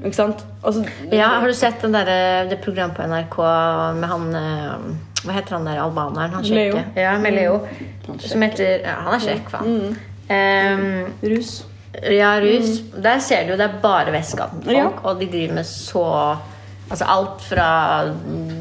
Ikke 0.00 0.16
sant? 0.16 0.44
Altså, 0.64 0.84
Ja, 1.12 1.28
har 1.40 1.46
du 1.46 1.54
sett 1.56 1.80
den 1.82 1.92
der, 1.96 2.10
det 2.48 2.60
programmet 2.64 2.96
på 2.96 3.04
NRK 3.08 3.36
med 4.00 4.08
han 4.08 4.28
eh, 4.34 4.86
Hva 5.20 5.34
heter 5.36 5.58
han 5.58 5.66
der 5.68 5.80
albaneren? 5.82 6.32
Han 6.32 6.44
Leo. 6.48 6.76
kjekke. 6.78 7.00
Ja, 7.02 7.18
med 7.20 7.36
Leo. 7.36 7.58
Han 8.06 8.20
Som 8.24 8.42
heter 8.46 8.80
ja, 8.80 8.94
Han 9.04 9.16
er 9.18 9.26
kjekk, 9.26 9.50
faen. 9.52 9.98
Ehm, 10.30 11.10
Rus. 11.22 11.64
Ja, 12.02 12.32
rus. 12.40 12.80
Der 13.02 13.18
ser 13.20 13.44
du 13.44 13.52
jo 13.54 13.56
det 13.60 13.66
er 13.68 13.80
bare 13.82 14.12
vestkanten-folk, 14.14 14.76
Ja. 14.76 14.88
og 15.04 15.20
de 15.20 15.26
driver 15.26 15.54
med 15.60 15.64
så 15.68 16.36
Altså 16.90 17.04
alt 17.06 17.42
fra 17.46 17.66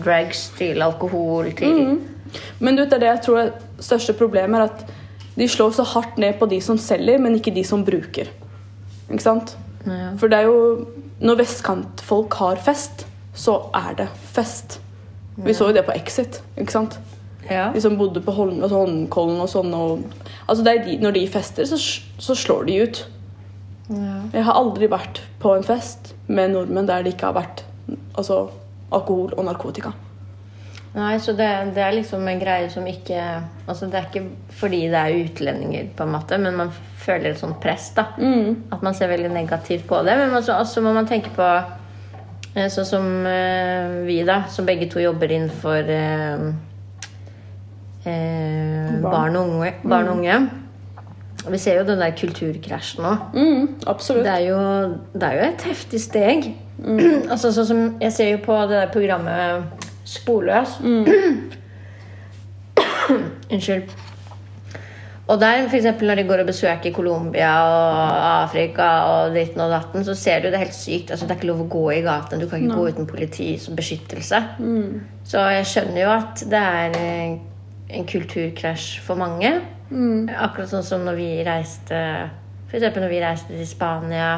drugs 0.03 0.51
til 0.57 0.81
alkohol 0.85 1.47
til 1.57 1.97
Men 2.59 2.75
du 2.75 2.83
vet, 2.83 2.91
det 2.91 2.97
er 2.99 2.99
det 2.99 3.07
jeg 3.07 3.21
tror 3.25 3.39
er 3.41 3.51
største 3.81 4.13
problemet 4.13 4.59
er 4.59 4.63
at 4.67 4.83
de 5.39 5.47
slår 5.47 5.71
så 5.73 5.83
hardt 5.83 6.17
ned 6.21 6.33
på 6.37 6.45
de 6.45 6.59
som 6.61 6.77
selger, 6.77 7.17
men 7.17 7.35
ikke 7.35 7.53
de 7.55 7.63
som 7.63 7.81
bruker. 7.85 8.27
Ikke 9.09 9.23
sant? 9.23 9.57
Ja. 9.87 10.11
For 10.19 10.27
det 10.27 10.37
er 10.37 10.49
jo 10.49 10.85
Når 11.21 11.35
vestkantfolk 11.41 12.33
har 12.33 12.55
fest, 12.55 13.07
så 13.33 13.57
er 13.73 13.93
det 13.97 14.07
fest. 14.31 14.79
Vi 15.37 15.53
så 15.53 15.67
jo 15.67 15.73
det 15.73 15.85
på 15.85 15.91
Exit. 15.95 16.41
ikke 16.57 16.71
sant? 16.71 16.99
Ja. 17.49 17.71
De 17.73 17.81
som 17.81 17.97
bodde 17.97 18.21
på 18.21 18.31
Holm, 18.31 18.61
altså 18.63 18.75
Holmenkollen 18.75 19.41
og 19.41 19.49
sånn. 19.49 19.73
Og, 19.73 19.99
altså 20.47 20.63
det 20.63 20.85
de, 20.85 20.97
når 21.01 21.11
de 21.11 21.27
fester, 21.27 21.65
så, 21.65 21.77
så 22.19 22.35
slår 22.35 22.63
de 22.69 22.77
ut. 22.83 23.01
Ja. 23.89 24.19
Jeg 24.33 24.45
har 24.45 24.57
aldri 24.59 24.89
vært 24.91 25.23
på 25.41 25.55
en 25.57 25.65
fest 25.65 26.13
med 26.29 26.53
nordmenn 26.53 26.89
der 26.89 27.05
det 27.05 27.15
ikke 27.15 27.31
har 27.31 27.39
vært 27.39 27.63
altså, 28.13 28.43
alkohol 28.93 29.33
og 29.33 29.47
narkotika. 29.47 29.95
Nei, 30.89 31.15
så 31.21 31.35
det, 31.37 31.47
det 31.75 31.83
er 31.85 31.93
liksom 31.93 32.23
en 32.25 32.39
greie 32.41 32.69
som 32.73 32.85
ikke 32.89 33.21
Altså 33.69 33.85
Det 33.85 33.99
er 33.99 34.07
ikke 34.07 34.23
fordi 34.57 34.79
det 34.89 34.97
er 34.97 35.17
utlendinger, 35.19 35.91
på 35.95 36.05
en 36.05 36.15
måte, 36.15 36.39
men 36.41 36.57
man 36.57 36.71
føler 36.73 37.29
et 37.29 37.41
sånt 37.41 37.59
press. 37.61 37.91
da 37.95 38.07
At 38.73 38.81
man 38.85 38.97
ser 38.97 39.11
veldig 39.11 39.29
negativt 39.31 39.85
på 39.87 40.01
det. 40.05 40.17
Men 40.17 40.33
også, 40.33 40.53
altså, 40.57 40.81
må 40.81 40.93
man 40.93 41.07
tenke 41.07 41.29
på 41.35 41.45
eh, 42.55 42.67
sånn 42.73 42.89
som 42.89 43.05
uh, 43.25 44.01
vi, 44.07 44.17
da, 44.25 44.41
som 44.49 44.65
begge 44.65 44.89
to 44.89 44.99
jobber 44.99 45.31
innenfor 45.31 45.93
uh, 45.93 46.49
uh, 48.09 48.97
barn 49.05 49.37
og 49.37 49.53
unge. 49.53 49.75
Barn 49.85 50.09
og 50.09 50.17
unge. 50.17 50.41
Og 50.41 50.68
Vi 51.47 51.57
ser 51.61 51.79
jo 51.79 51.85
den 51.87 52.01
der 52.01 52.11
kulturkrasjen 52.19 53.03
nå. 53.05 53.13
Mm, 53.33 53.67
absolutt. 53.87 54.25
Det 54.25 54.33
er 54.33 54.43
jo, 54.49 54.59
det 55.13 55.23
er 55.23 55.37
jo 55.37 55.45
et 55.47 55.63
heftig 55.69 56.01
steg. 56.03 56.49
altså 57.31 57.51
sånn 57.51 57.67
som 57.67 57.79
Jeg 57.99 58.13
ser 58.15 58.29
jo 58.33 58.43
på 58.43 58.55
det 58.69 58.77
der 58.77 58.91
programmet 58.93 59.87
Sporløs. 60.07 60.77
Unnskyld. 63.53 63.89
Og 65.29 65.37
der, 65.37 65.67
for 65.69 65.77
eksempel 65.77 66.09
når 66.09 66.15
de 66.17 66.23
går 66.25 66.41
og 66.41 66.47
besøker 66.49 66.93
Colombia 66.93 67.51
og 67.61 68.45
Afrika 68.47 68.87
og 69.11 69.35
ditten 69.35 69.61
og 69.61 69.69
datten, 69.69 70.05
så 70.05 70.15
ser 70.17 70.41
du 70.41 70.47
det 70.49 70.61
helt 70.61 70.73
sykt. 70.73 71.11
Altså, 71.11 71.27
det 71.27 71.35
er 71.35 71.37
ikke 71.37 71.51
lov 71.51 71.61
å 71.67 71.69
gå 71.69 71.83
i 71.93 72.01
gaten. 72.05 72.41
Du 72.41 72.47
kan 72.49 72.63
ikke 72.63 72.79
gå 72.79 72.87
uten 72.95 73.09
politi 73.09 73.51
som 73.61 73.77
beskyttelse. 73.77 74.39
Så 75.29 75.43
jeg 75.53 75.67
skjønner 75.69 76.01
jo 76.01 76.09
at 76.15 76.41
det 76.49 76.63
er 76.79 76.97
eh, 76.97 77.37
en 77.89 78.05
kulturkrasj 78.05 78.99
for 79.05 79.19
mange. 79.19 79.49
Akkurat 80.37 80.69
sånn 80.69 80.83
som 80.85 81.01
når 81.07 81.15
vi 81.17 81.29
reiste 81.47 81.99
For 82.69 82.77
eksempel 82.77 83.01
når 83.01 83.09
vi 83.09 83.21
reiste 83.23 83.55
til 83.57 83.65
Spania. 83.65 84.35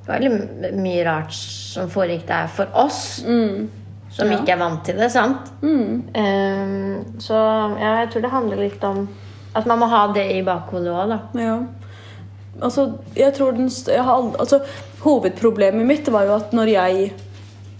Det 0.00 0.08
var 0.08 0.22
veldig 0.22 0.70
mye 0.80 1.02
rart 1.04 1.34
som 1.36 1.90
foregikk 1.92 2.22
der 2.30 2.46
for 2.48 2.70
oss. 2.80 3.20
Som 3.20 4.30
Ja. 4.32 4.38
ikke 4.40 4.54
er 4.54 4.58
vant 4.58 4.80
til 4.84 4.96
det, 4.96 5.10
sant? 5.12 5.50
Ehm, 5.62 7.18
så 7.20 7.36
ja, 7.78 8.00
jeg 8.00 8.08
tror 8.10 8.22
det 8.24 8.30
handler 8.32 8.56
litt 8.56 8.82
om 8.84 9.04
at 9.54 9.66
man 9.66 9.78
må 9.78 9.86
ha 9.92 10.06
det 10.12 10.24
i 10.32 10.40
bakhodet 10.42 10.88
òg, 10.90 11.08
da. 11.12 11.18
Ja. 11.38 11.58
Altså, 12.62 12.98
jeg 13.14 13.34
tror 13.34 13.52
den 13.52 13.68
jeg 13.68 14.02
har 14.02 14.32
altså, 14.38 14.60
Hovedproblemet 15.04 15.86
mitt 15.86 16.08
var 16.12 16.24
jo 16.24 16.34
at 16.36 16.52
når 16.52 16.66
jeg 16.72 17.12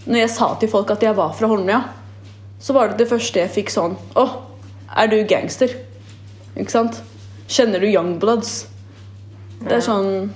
Når 0.07 0.17
jeg 0.17 0.29
sa 0.29 0.55
til 0.59 0.69
folk 0.69 0.89
at 0.91 1.03
jeg 1.03 1.15
var 1.15 1.33
fra 1.33 1.47
Holmlia, 1.47 1.83
så 2.59 2.73
var 2.73 2.87
det 2.89 2.97
det 2.97 3.09
første 3.09 3.39
jeg 3.39 3.49
fikk 3.49 3.69
sånn 3.69 3.97
Å, 4.15 4.23
er 4.97 5.11
du 5.11 5.17
gangster? 5.27 5.73
Ikke 6.55 6.73
sant? 6.73 7.01
Kjenner 7.51 7.83
du 7.83 7.87
Youngbloods? 7.87 8.65
Det 9.61 9.75
er 9.77 9.83
sånn 9.85 10.31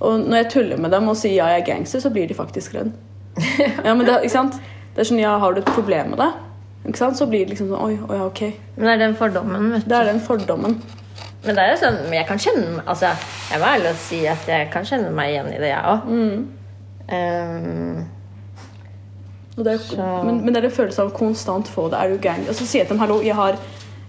Og 0.00 0.26
når 0.26 0.42
jeg 0.42 0.48
tuller 0.52 0.80
med 0.80 0.92
dem 0.92 1.08
og 1.08 1.16
sier 1.16 1.38
ja, 1.38 1.48
jeg 1.54 1.62
er 1.62 1.66
gangster, 1.70 2.02
så 2.02 2.12
blir 2.12 2.28
de 2.28 2.36
faktisk 2.36 2.76
redd. 2.76 2.92
Ja, 3.86 3.94
men 3.94 4.04
det, 4.06 4.18
ikke 4.20 4.34
sant? 4.34 4.60
Det 4.94 5.02
er 5.02 5.08
sånn, 5.10 5.22
ja, 5.22 5.36
Har 5.40 5.54
du 5.54 5.62
et 5.62 5.74
problem 5.74 6.14
med 6.14 6.22
det? 6.22 6.30
Ikke 6.88 7.00
sant? 7.00 7.18
Så 7.18 7.28
blir 7.30 7.44
det 7.44 7.54
liksom 7.54 7.72
sånn 7.72 7.84
Oi, 7.84 7.98
oi, 8.08 8.20
ok. 8.26 8.42
Men 8.76 8.86
det 8.86 8.94
er 8.94 9.02
den 9.06 9.18
fordommen, 9.18 9.68
vet 9.74 9.84
du. 9.84 9.90
Det 9.92 9.98
er 9.98 10.08
den 10.12 10.22
fordommen. 10.24 10.78
Men 11.44 11.56
det 11.56 11.64
er 11.64 11.74
jo 11.74 11.80
sånn, 11.80 11.98
men 12.06 12.18
jeg 12.18 12.28
kan 12.28 12.40
kjenne 12.40 12.82
Altså, 12.84 13.12
jeg 13.50 13.60
må 13.62 13.68
ærlig 13.70 13.92
si 14.02 14.22
at 14.28 14.48
jeg 14.48 14.70
kan 14.72 14.88
kjenne 14.88 15.12
meg 15.16 15.34
igjen 15.34 15.52
i 15.54 15.60
det, 15.60 15.70
jeg 15.72 15.92
òg. 15.94 16.08
Um, 17.10 18.00
Og 18.04 18.19
det 19.66 19.76
er, 19.76 20.24
men, 20.26 20.40
men 20.44 20.54
det 20.54 20.62
er 20.62 20.68
en 20.68 20.74
følelse 20.74 21.04
av 21.04 21.12
konstant 21.16 21.68
få 21.70 21.88
det. 21.92 22.00
Er 22.00 22.12
du 22.12 22.22
gang? 22.22 22.42
Og 22.48 22.56
så 22.56 22.64
sier 22.64 22.82
jeg 22.82 22.90
til 22.90 22.96
dem 22.96 23.02
hallo, 23.02 23.20
jeg 23.24 23.36
har, 23.38 23.58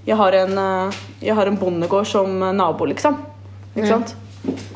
jeg 0.08 0.18
har, 0.20 0.38
en, 0.44 0.58
eh, 0.64 1.02
jeg 1.28 1.38
har 1.38 1.50
en 1.50 1.60
bondegård 1.62 2.08
som 2.10 2.38
eh, 2.42 2.54
nabo, 2.58 2.88
liksom. 2.90 3.20
Ikke 3.76 3.90
sant? 3.90 4.16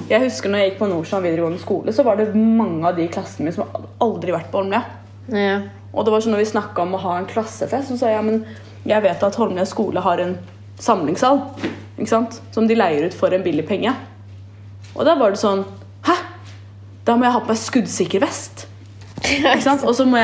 Jeg 0.10 0.22
husker 0.22 0.52
når 0.52 0.62
jeg 0.62 0.72
gikk 0.72 0.82
på 0.84 0.90
Nordstrand 0.92 1.26
videregående 1.26 1.62
skole, 1.62 1.94
så 1.96 2.06
var 2.06 2.20
det 2.20 2.28
mange 2.36 2.86
av 2.86 2.98
de 2.98 3.08
i 3.08 3.12
klassen 3.12 3.48
min 3.48 3.56
som 3.56 3.66
aldri 4.04 4.36
vært 4.36 4.52
på 4.54 4.62
Holmlia. 4.62 4.84
ja. 5.34 5.64
Og 5.96 6.04
det 6.04 6.12
var 6.12 6.24
sånn 6.26 6.34
når 6.36 6.42
vi 6.42 6.50
snakka 6.50 6.84
om 6.84 6.98
å 6.98 7.00
ha 7.06 7.14
en 7.16 7.28
klassefest, 7.30 7.88
så 7.88 7.96
sa 8.02 8.10
jeg 8.12 8.24
men 8.28 8.42
jeg 8.86 9.00
vet 9.06 9.22
at 9.24 9.38
Holmlia 9.40 9.64
skole 9.66 10.02
har 10.04 10.20
en 10.20 10.34
samlingssal 10.76 11.40
ikke 11.96 12.12
sant? 12.12 12.42
som 12.52 12.68
de 12.68 12.76
leier 12.76 13.08
ut 13.08 13.16
for 13.16 13.32
en 13.32 13.44
billig 13.46 13.64
penge. 13.70 13.94
Og 14.96 15.06
da 15.08 15.16
var 15.20 15.32
det 15.32 15.40
sånn 15.40 15.64
Hæ? 16.06 16.16
Da 17.08 17.16
må 17.16 17.26
jeg 17.26 17.36
ha 17.36 17.42
på 17.42 17.54
meg 17.54 17.62
skuddsikker 17.62 18.22
vest. 18.26 18.66
Og 19.88 19.96
så 19.96 20.06
må 20.06 20.20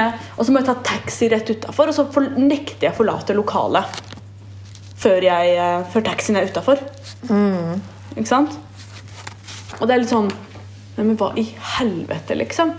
må 0.51 0.61
jeg 0.61 0.67
ta 0.67 0.75
taxi 0.85 1.29
rett 1.31 1.49
utafor, 1.49 1.89
og 1.89 1.95
så 1.95 2.07
for, 2.11 2.27
nekter 2.37 2.87
jeg 2.89 2.93
å 2.93 2.99
forlate 2.99 3.35
lokalet 3.37 4.01
før, 5.01 5.23
jeg, 5.25 5.55
eh, 5.57 5.85
før 5.89 6.03
taxien 6.05 6.37
er 6.37 6.49
utafor. 6.51 6.81
Ikke 8.13 8.29
sant? 8.29 8.53
Og 9.79 9.87
det 9.87 9.95
er 9.95 10.03
litt 10.03 10.11
sånn 10.13 10.29
men 10.99 11.17
hva 11.17 11.31
i 11.39 11.45
helvete, 11.77 12.35
liksom? 12.37 12.73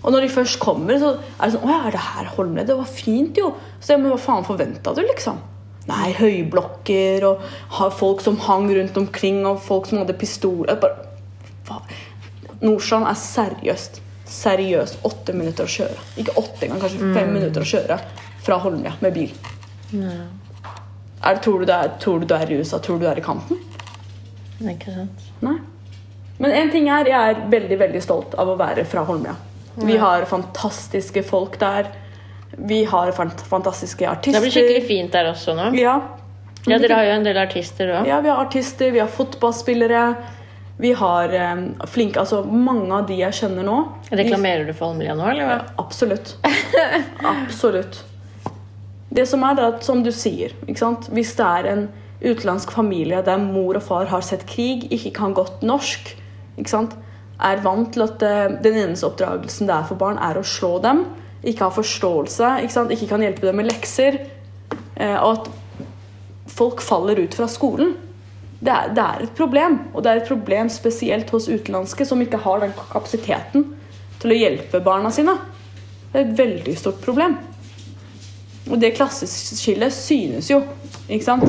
Og 0.00 0.14
når 0.14 0.24
de 0.24 0.32
først 0.32 0.60
kommer, 0.62 0.96
så 1.00 1.12
er 1.18 1.50
det 1.50 1.54
sånn 1.56 1.66
Å 1.66 1.72
ja, 1.72 1.78
er 1.84 1.94
det 1.96 2.02
her 2.06 2.28
Holmlia? 2.36 2.66
Det 2.68 2.76
var 2.78 2.88
fint, 2.88 3.36
jo. 3.36 3.52
Så 3.80 3.94
jeg, 3.94 4.02
men 4.02 4.14
hva 4.14 4.20
faen 4.20 4.46
forventa 4.46 4.94
du, 4.96 5.02
liksom? 5.04 5.40
Nei, 5.90 6.12
høyblokker 6.16 7.26
og 7.26 7.42
folk 7.98 8.22
som 8.24 8.38
hang 8.46 8.68
rundt 8.76 8.96
omkring, 9.00 9.42
og 9.48 9.60
folk 9.64 9.90
som 9.90 10.00
hadde 10.00 10.16
pistoler? 10.20 10.78
Nordstrand 12.60 13.08
er 13.08 13.18
seriøst 13.18 14.00
seriøst 14.30 15.02
åtte 15.08 15.34
minutter 15.34 15.66
å 15.66 15.70
kjøre. 15.70 15.96
Ikke 16.22 16.34
åtte 16.38 16.66
engang, 16.66 16.80
kanskje 16.84 17.10
fem 17.16 17.32
minutter 17.34 17.64
å 17.64 17.68
kjøre 17.70 17.98
fra 18.44 18.58
Holmlia 18.62 18.92
med 19.02 19.16
bil. 19.16 19.32
Er 21.20 21.40
tror, 21.44 21.64
du 21.66 21.72
er, 21.74 21.90
tror 22.00 22.22
du 22.22 22.26
du 22.30 22.34
er 22.36 22.50
i 22.50 22.60
USA? 22.60 22.78
Tror 22.80 22.98
du 22.98 23.04
du 23.04 23.10
er 23.10 23.18
i 23.20 23.24
kanten? 23.24 23.58
Det 24.60 24.66
er 24.68 24.74
ikke 24.76 24.94
sant. 24.94 25.26
Nei. 25.44 25.56
Men 26.40 26.54
en 26.56 26.70
ting 26.72 26.88
er, 26.88 27.08
jeg 27.10 27.34
er 27.34 27.42
veldig 27.52 27.78
veldig 27.82 28.00
stolt 28.04 28.36
av 28.40 28.48
å 28.48 28.56
være 28.60 28.86
fra 28.88 29.02
Holmlia. 29.08 29.34
Vi 29.80 29.96
har 30.00 30.24
fantastiske 30.28 31.22
folk 31.26 31.58
der. 31.60 31.90
Vi 32.56 32.82
har 32.88 33.12
fant 33.16 33.44
fantastiske 33.48 34.08
artister. 34.08 34.38
Det 34.40 34.46
blir 34.46 34.54
skikkelig 34.56 34.86
fint 34.88 35.12
der 35.14 35.28
også 35.30 35.54
nå. 35.56 35.70
Ja. 35.78 35.98
Ja, 36.68 36.76
Dere 36.76 36.96
har 36.98 37.06
jo 37.08 37.12
en 37.16 37.24
del 37.24 37.38
artister 37.40 37.88
òg. 37.88 38.08
ja, 38.08 38.18
vi 38.20 38.28
har 38.28 38.40
artister, 38.42 38.90
vi 38.92 39.00
har 39.00 39.08
fotballspillere. 39.08 40.02
Vi 40.80 40.92
har 40.96 41.32
eh, 41.36 41.62
flinke 41.92 42.20
Altså 42.22 42.42
mange 42.48 42.88
av 42.96 43.06
de 43.08 43.18
jeg 43.20 43.36
kjenner 43.42 43.66
nå. 43.66 43.78
de- 44.10 44.16
Reklamerer 44.22 44.66
du 44.66 44.72
for 44.72 44.90
Holmlia 44.92 45.14
nå, 45.18 45.26
eller 45.28 45.42
Ja, 45.44 45.58
Absolutt. 45.82 46.36
Absolutt. 47.24 48.02
Det 49.10 49.26
som 49.28 49.42
er, 49.42 49.56
det 49.58 49.64
er 49.64 49.72
at, 49.74 49.84
som 49.84 50.02
du 50.06 50.10
sier, 50.14 50.52
hvis 50.70 51.32
det 51.36 51.46
er 51.46 51.66
en 51.72 51.88
utenlandsk 52.22 52.70
familie 52.70 53.22
der 53.26 53.40
mor 53.42 53.74
og 53.78 53.82
far 53.82 54.06
har 54.06 54.22
sett 54.22 54.44
krig, 54.46 54.84
ikke 54.92 55.10
kan 55.16 55.32
godt 55.34 55.64
norsk, 55.66 56.12
er 57.40 57.62
vant 57.64 57.90
til 57.96 58.04
at 58.04 58.22
uh, 58.22 58.52
den 58.62 58.76
eneste 58.76 59.08
oppdragelsen 59.08 59.66
det 59.66 59.74
er 59.74 59.86
for 59.88 59.98
barn, 59.98 60.18
er 60.20 60.38
å 60.38 60.44
slå 60.46 60.76
dem, 60.84 61.06
ikke 61.42 61.64
har 61.64 61.72
forståelse, 61.74 62.50
ikke, 62.68 62.84
ikke 62.94 63.08
kan 63.14 63.24
hjelpe 63.24 63.48
dem 63.48 63.56
med 63.58 63.66
lekser, 63.70 64.20
uh, 65.00 65.18
og 65.24 65.30
at 65.32 65.50
folk 66.52 66.80
faller 66.84 67.18
ut 67.24 67.34
fra 67.34 67.48
skolen. 67.50 67.96
Det 68.60 68.72
er, 68.72 68.90
det 68.92 69.02
er 69.02 69.22
et 69.24 69.36
problem, 69.36 69.78
og 69.94 70.04
det 70.04 70.10
er 70.10 70.20
et 70.20 70.28
problem 70.28 70.68
spesielt 70.72 71.30
hos 71.32 71.48
utenlandske 71.48 72.04
som 72.04 72.20
ikke 72.20 72.42
har 72.44 72.60
den 72.60 72.74
kapasiteten 72.76 73.70
til 74.20 74.34
å 74.34 74.36
hjelpe 74.36 74.82
barna 74.84 75.12
sine. 75.14 75.38
Det 76.10 76.18
er 76.18 76.26
et 76.26 76.38
veldig 76.38 76.76
stort 76.76 77.00
problem. 77.00 77.38
Og 78.68 78.76
det 78.82 78.92
klasseskillet 78.98 79.94
synes 79.96 80.50
jo, 80.52 80.60
ikke 81.08 81.24
sant? 81.24 81.46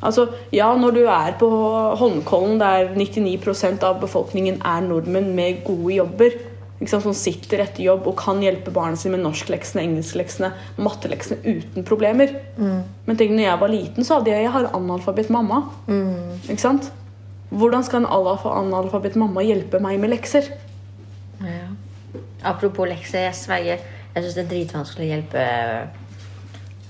Altså, 0.00 0.26
ja, 0.52 0.70
når 0.76 0.96
du 0.96 1.00
er 1.04 1.34
på 1.38 1.48
Holmenkollen 2.00 2.58
der 2.60 2.94
99% 2.96 3.84
av 3.86 4.00
befolkningen 4.00 4.62
er 4.64 4.86
nordmenn 4.86 5.34
med 5.36 5.62
gode 5.66 5.94
jobber, 5.98 6.36
sant, 6.88 7.04
som 7.04 7.12
sitter 7.12 7.60
etter 7.60 7.84
jobb 7.84 8.06
og 8.08 8.16
kan 8.16 8.38
hjelpe 8.40 8.72
barna 8.72 8.96
sine 8.96 9.18
med 9.18 9.26
norskleksene, 9.26 9.82
engelskleksene, 9.84 10.48
matteleksene 10.80 11.36
uten 11.44 11.84
problemer. 11.84 12.32
Men 12.56 13.18
tenk, 13.20 13.34
når 13.34 13.44
jeg 13.44 13.60
var 13.60 13.72
liten, 13.74 14.06
så 14.06 14.16
hadde 14.16 14.32
jeg, 14.32 14.46
jeg 14.46 14.54
har 14.54 14.70
analfabet 14.78 15.28
mamma. 15.34 15.58
Ikke 16.46 16.62
sant? 16.62 16.88
Hvordan 17.50 17.84
skal 17.84 18.04
en 18.04 18.08
analfabet 18.08 19.18
mamma 19.20 19.44
hjelpe 19.44 19.80
meg 19.82 20.00
med 20.00 20.14
lekser? 20.14 20.48
Ja. 21.44 21.68
Apropos 22.48 22.88
lekser, 22.88 23.26
jeg 23.26 23.36
sverger. 23.36 23.88
Jeg 24.14 24.24
syns 24.24 24.36
det 24.38 24.44
er 24.46 24.52
dritvanskelig 24.54 25.04
å 25.06 25.10
hjelpe 25.12 25.42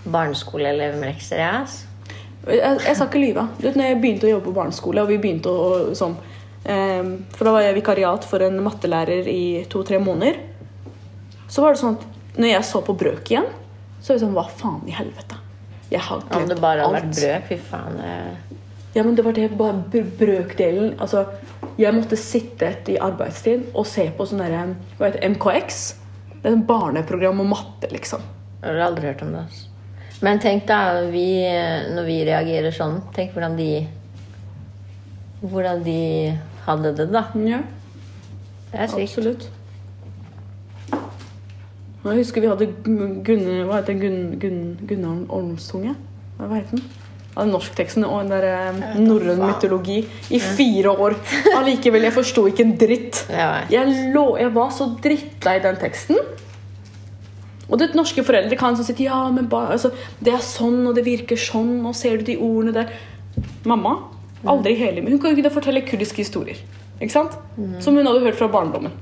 barneskoleelever 0.07 1.01
med 1.01 1.17
lekser. 1.17 1.41
Ja, 1.43 1.55
ass. 1.65 1.87
Jeg, 2.47 2.61
jeg 2.87 2.97
skal 2.97 3.09
ikke 3.09 3.21
lyve. 3.21 3.49
Du 3.59 3.67
vet, 3.67 3.77
når 3.77 3.91
jeg 3.91 4.01
begynte 4.01 4.29
å 4.29 4.35
jobbe 4.35 4.47
på 4.49 4.57
barneskole, 4.57 5.03
og 5.03 5.11
vi 5.11 5.19
begynte 5.21 5.53
å 5.53 5.95
sånn 5.97 6.15
eh, 6.17 6.40
For 6.65 7.47
da 7.47 7.53
var 7.55 7.65
jeg 7.65 7.79
vikariat 7.79 8.25
for 8.29 8.43
en 8.45 8.59
mattelærer 8.65 9.29
i 9.31 9.65
to-tre 9.73 9.99
måneder. 10.03 10.37
Så 11.49 11.63
var 11.65 11.75
det 11.75 11.81
sånn 11.83 11.97
at 11.99 12.39
når 12.41 12.53
jeg 12.53 12.67
så 12.69 12.83
på 12.87 12.95
brøk 13.01 13.31
igjen, 13.33 13.49
så 14.01 14.13
var 14.13 14.19
det 14.19 14.25
sånn 14.25 14.35
Hva 14.37 14.45
faen 14.49 14.89
i 14.89 14.95
helvete? 14.95 15.39
Jeg 15.91 16.01
har 16.07 16.21
Om 16.37 16.49
det 16.49 16.61
bare 16.63 16.85
hadde 16.85 17.01
vært 17.01 17.17
brøk, 17.17 17.49
fy 17.49 17.57
faen. 17.71 17.97
eh. 18.05 18.59
Ja, 18.95 19.03
men 19.07 19.15
det 19.15 19.25
var 19.25 19.33
det 19.33 19.49
bare 19.59 20.03
brøkdelen. 20.19 20.95
Altså, 21.01 21.25
jeg 21.79 21.95
måtte 21.95 22.17
sitte 22.19 22.71
i 22.91 22.99
arbeidstid 22.99 23.69
og 23.75 23.87
se 23.87 24.09
på 24.17 24.27
sånn 24.27 24.43
derre 24.43 24.75
Hva 24.99 25.11
heter 25.11 25.29
MKX? 25.31 25.81
Det 26.41 26.49
er 26.49 26.57
et 26.57 26.67
barneprogram 26.67 27.41
om 27.41 27.51
matte, 27.53 27.91
liksom. 27.93 28.23
Jeg 28.63 28.75
har 28.75 28.87
aldri 28.87 29.07
hørt 29.11 29.23
om 29.23 29.33
det. 29.35 29.43
Altså. 29.47 29.67
Men 30.23 30.39
tenk 30.39 30.67
da, 30.69 30.79
vi, 31.09 31.27
når 31.95 32.05
vi 32.05 32.19
reagerer 32.29 32.75
sånn, 32.77 33.01
tenk 33.17 33.33
hvordan 33.33 33.57
de 33.57 33.71
Hvordan 35.41 35.83
de 35.85 35.99
hadde 36.71 36.95
det, 36.99 37.09
da. 37.13 37.25
Ja, 37.47 37.61
Det 38.71 38.81
er 38.81 38.87
sykt. 38.93 39.03
absolutt. 39.09 39.49
Jeg 42.01 42.17
husker 42.23 42.41
vi 42.41 42.49
hadde 42.49 42.67
Gun- 42.85 43.19
Gunne, 43.27 43.59
hva 43.69 43.81
heter? 43.83 43.99
Gunn, 44.01 44.21
Gunn, 44.41 44.61
Gunnar 44.89 45.19
Ormstunge? 45.37 45.95
Hva 46.39 46.49
heter 46.57 46.79
den? 46.79 46.85
Av 47.37 47.45
den 47.45 47.53
norskteksten 47.55 48.05
og 48.09 48.23
den 48.25 48.33
der 48.33 48.47
eh, 48.49 48.99
norrøn 48.99 49.39
mytologi 49.45 49.99
i 50.35 50.41
fire 50.43 50.91
år. 50.97 51.15
Allikevel, 51.55 52.03
jeg 52.09 52.15
forsto 52.17 52.47
ikke 52.51 52.65
en 52.65 52.73
dritt. 52.81 53.21
Jeg, 53.75 53.93
lå, 54.15 54.25
jeg 54.41 54.51
var 54.57 54.73
så 54.75 54.89
drittlei 55.05 55.59
den 55.63 55.77
teksten. 55.79 56.19
Og 57.71 57.79
det 57.79 57.93
norske 57.95 58.25
foreldre 58.27 58.57
kan 58.59 58.75
sånn 58.75 58.89
si 58.89 59.05
ja, 59.05 59.21
men 59.31 59.47
ba, 59.53 59.69
altså, 59.77 59.93
det 60.19 60.33
er 60.35 60.43
sånn, 60.43 60.81
og 60.91 60.97
det 60.97 61.05
virker 61.07 61.39
sånn, 61.39 61.85
og 61.87 61.95
ser 61.95 62.19
du 62.19 62.25
de 62.33 62.39
ordene 62.43 62.73
der 62.81 62.91
Mamma 63.69 63.93
aldri 64.49 64.75
hele 64.79 65.03
Hun 65.05 65.21
kan 65.21 65.35
kunne 65.37 65.53
fortelle 65.53 65.83
kurdiske 65.85 66.23
historier. 66.25 66.61
Ikke 67.01 67.13
sant? 67.13 67.37
Som 67.81 67.97
hun 67.97 68.07
hadde 68.07 68.25
hørt 68.25 68.39
fra 68.39 68.49
barndommen. 68.49 68.93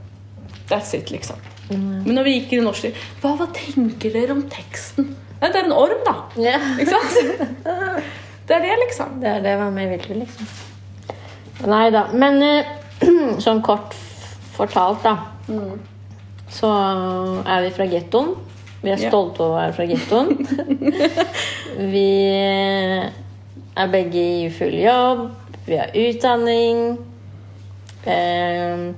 That's 0.71 0.95
it, 0.97 1.11
liksom. 1.11 1.37
Men 1.71 2.14
når 2.16 2.25
vi 2.25 2.35
gikk 2.38 2.52
i 2.52 2.61
det 2.61 2.64
norske 2.64 2.90
hva, 3.21 3.35
hva 3.37 3.49
tenker 3.52 4.12
dere 4.14 4.33
om 4.33 4.45
teksten? 4.50 5.11
Nei, 5.38 5.50
det 5.52 5.61
er 5.61 5.68
en 5.68 5.76
orm, 5.76 6.00
da. 6.07 6.14
ja. 6.40 6.57
Ikke 6.80 6.97
sant? 6.97 7.62
Det 8.49 8.57
er 8.57 8.64
det, 8.64 8.75
liksom. 8.87 9.18
Det 9.23 9.28
er 9.28 9.45
det 9.45 9.54
var 9.61 9.71
mer 9.75 9.90
virkelig, 9.92 10.25
liksom. 10.25 10.49
Nei 11.68 11.85
da. 11.92 12.07
Men 12.16 12.42
eh, 12.42 12.71
sånn 13.45 13.62
kort 13.66 13.97
fortalt, 14.57 15.04
da. 15.04 15.16
Så 16.50 16.71
er 17.45 17.66
vi 17.66 17.73
fra 17.76 17.87
gettoen. 17.90 18.35
Vi 18.80 18.92
er 18.95 19.00
stolte 19.02 19.42
over 19.42 19.50
å 19.50 19.59
være 19.59 19.75
fra 19.75 19.87
gettoen. 19.90 20.28
vi 21.92 22.09
er 23.78 23.90
begge 23.92 24.23
i 24.44 24.49
full 24.50 24.75
jobb. 24.82 25.28
Vi 25.68 25.76
har 25.76 25.92
utdanning. 25.94 26.99
Eh, 28.04 28.88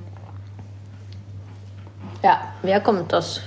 ja, 2.21 2.35
vi 2.61 2.71
har 2.71 2.79
kommet 2.85 3.13
oss 3.13 3.41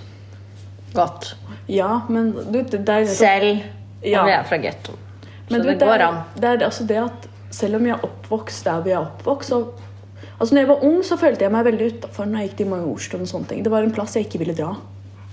godt 0.93 1.35
Ja, 1.67 2.01
men 2.09 2.33
du, 2.53 2.59
det, 2.63 2.89
er 2.89 3.07
selv 3.07 3.63
Ja. 4.05 4.25
vi 4.27 4.33
er 4.35 4.43
fra 4.45 4.59
gettoen. 4.61 4.99
Så 5.25 5.51
Men 5.51 5.61
du 5.63 5.69
det 5.69 5.73
vet, 5.73 5.81
det, 5.81 5.89
er, 5.89 6.23
det 6.37 6.51
er 6.51 6.65
altså 6.65 6.85
det 6.85 6.97
at 7.01 7.29
selv 7.51 7.77
om 7.79 7.85
vi 7.85 7.91
er 7.91 8.05
oppvokst 8.05 8.65
der 8.65 8.83
vi 8.85 8.93
er 8.93 9.01
oppvokst 9.05 9.49
så, 9.49 9.61
altså 10.39 10.55
når 10.55 10.61
jeg 10.61 10.69
var 10.69 10.85
ung, 10.85 11.03
så 11.05 11.17
følte 11.17 11.45
jeg 11.45 11.53
meg 11.53 11.65
veldig 11.65 11.91
utafor 11.93 12.27
når 12.29 12.39
jeg 12.41 12.49
gikk 12.49 12.57
til 12.59 12.71
Majorstuen. 12.73 13.23
og 13.23 13.29
sånne 13.29 13.49
ting. 13.49 13.63
Det 13.65 13.73
var 13.73 13.83
en 13.87 13.93
plass 13.95 14.17
jeg 14.17 14.27
ikke 14.27 14.43
ville 14.43 14.57
dra. 14.59 14.75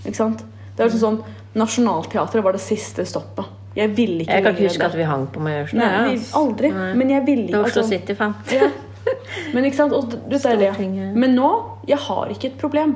Ikke 0.06 0.18
sant? 0.18 0.44
Det 0.76 0.84
var 0.84 0.92
liksom 0.92 1.04
sånn, 1.04 1.24
Nationaltheatret 1.56 2.44
var 2.44 2.56
det 2.56 2.62
siste 2.64 3.06
stoppet. 3.06 3.46
Jeg 3.76 3.98
ville 3.98 4.24
ikke 4.24 4.34
Jeg 4.34 4.44
kan 4.44 4.52
ikke 4.52 4.68
huske 4.68 4.84
huske 4.84 4.92
at 4.92 4.98
vi 5.00 5.04
hang 5.08 5.28
på 5.32 5.40
Majorstua. 5.40 5.80
Nei, 5.80 6.16
vi, 6.16 6.26
aldri. 6.36 6.72
Nei. 6.76 6.88
Men 7.00 7.10
jeg 7.14 7.24
ville 7.26 7.48
Det 7.48 7.56
er 7.56 7.64
Oslo 7.64 7.82
altså- 7.82 7.90
City, 7.90 8.16
faen. 8.16 8.34
ja. 8.52 8.68
Men 9.54 9.66
ikke 9.66 9.78
sant? 9.78 9.94
Og 9.94 10.12
du, 10.12 10.18
det 10.30 10.46
er 10.46 10.58
det. 10.60 10.72
Men 11.16 11.36
nå 11.36 11.52
Jeg 11.88 11.98
har 11.98 12.28
ikke 12.30 12.48
et 12.52 12.58
problem. 12.60 12.96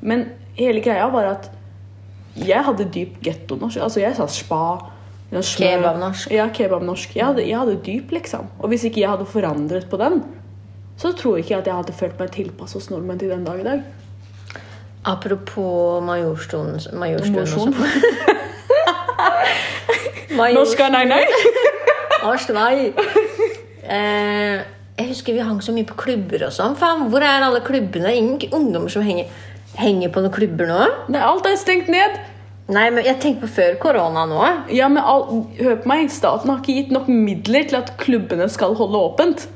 Men 0.00 0.26
hele 0.58 0.80
greia 0.84 1.06
var 1.10 1.24
at 1.24 1.50
jeg 2.36 2.64
hadde 2.64 2.84
dyp 2.94 3.20
gettonorsk. 3.22 3.80
Altså, 3.82 4.00
jeg 4.00 4.16
sa 4.16 4.26
spa. 4.26 4.78
Kebabnorsk. 5.32 6.30
Ja, 6.32 6.48
kebabnorsk. 6.54 7.16
Jeg 7.16 7.26
hadde, 7.26 7.46
jeg 7.48 7.58
hadde 7.58 7.78
dyp, 7.86 8.10
liksom. 8.12 8.46
Og 8.58 8.68
hvis 8.68 8.84
ikke 8.84 9.00
jeg 9.00 9.10
hadde 9.10 9.26
forandret 9.26 9.88
på 9.90 9.96
den, 10.00 10.22
så 10.96 11.12
tror 11.12 11.36
jeg 11.36 11.44
ikke 11.44 11.56
at 11.58 11.66
jeg 11.66 11.74
hadde 11.74 11.92
følt 11.92 12.18
meg 12.18 12.30
tilpasset 12.34 12.80
hos 12.80 12.90
nordmenn 12.90 13.18
til 13.18 13.30
den 13.30 13.44
dag 13.44 13.60
i 13.60 13.64
dag. 13.66 13.82
Apropos 15.04 16.02
Majorstuen 16.04 16.80
Majorstuen 16.92 17.46
Mosjon. 20.36 20.54
sånn. 20.58 21.22
Norsk, 22.24 22.54
nei. 22.56 22.92
Eh, 23.88 24.58
jeg 24.98 25.06
husker 25.08 25.32
vi 25.32 25.40
hang 25.40 25.62
så 25.64 25.72
mye 25.72 25.86
på 25.88 25.94
klubber 25.96 26.42
og 26.44 26.50
sånn. 26.52 26.74
Faen, 26.76 27.06
hvor 27.08 27.22
er 27.24 27.40
alle 27.46 27.62
klubbene? 27.64 28.10
Ingen 28.18 28.50
ungdommer 28.52 28.92
som 28.92 29.00
henger, 29.06 29.30
henger 29.80 30.10
på 30.12 30.20
noen 30.20 30.34
klubber 30.34 30.68
nå? 30.68 30.80
Nei, 31.14 31.22
alt 31.24 31.46
er 31.48 31.54
stengt 31.56 31.88
ned. 31.88 32.18
Nei, 32.68 32.82
men 32.92 33.06
jeg 33.06 33.16
tenker 33.22 33.46
på 33.46 33.48
før 33.54 33.78
korona 33.80 34.26
nå. 34.28 34.42
Ja, 34.76 34.90
men 34.92 35.00
all, 35.00 35.24
Hør 35.56 35.78
på 35.80 35.88
meg. 35.88 36.10
Staten 36.12 36.52
har 36.52 36.60
ikke 36.60 36.74
gitt 36.82 36.92
nok 36.92 37.08
midler 37.08 37.64
til 37.70 37.78
at 37.80 37.94
klubbene 38.02 38.50
skal 38.52 38.76
holde 38.76 39.00
åpent. 39.06 39.46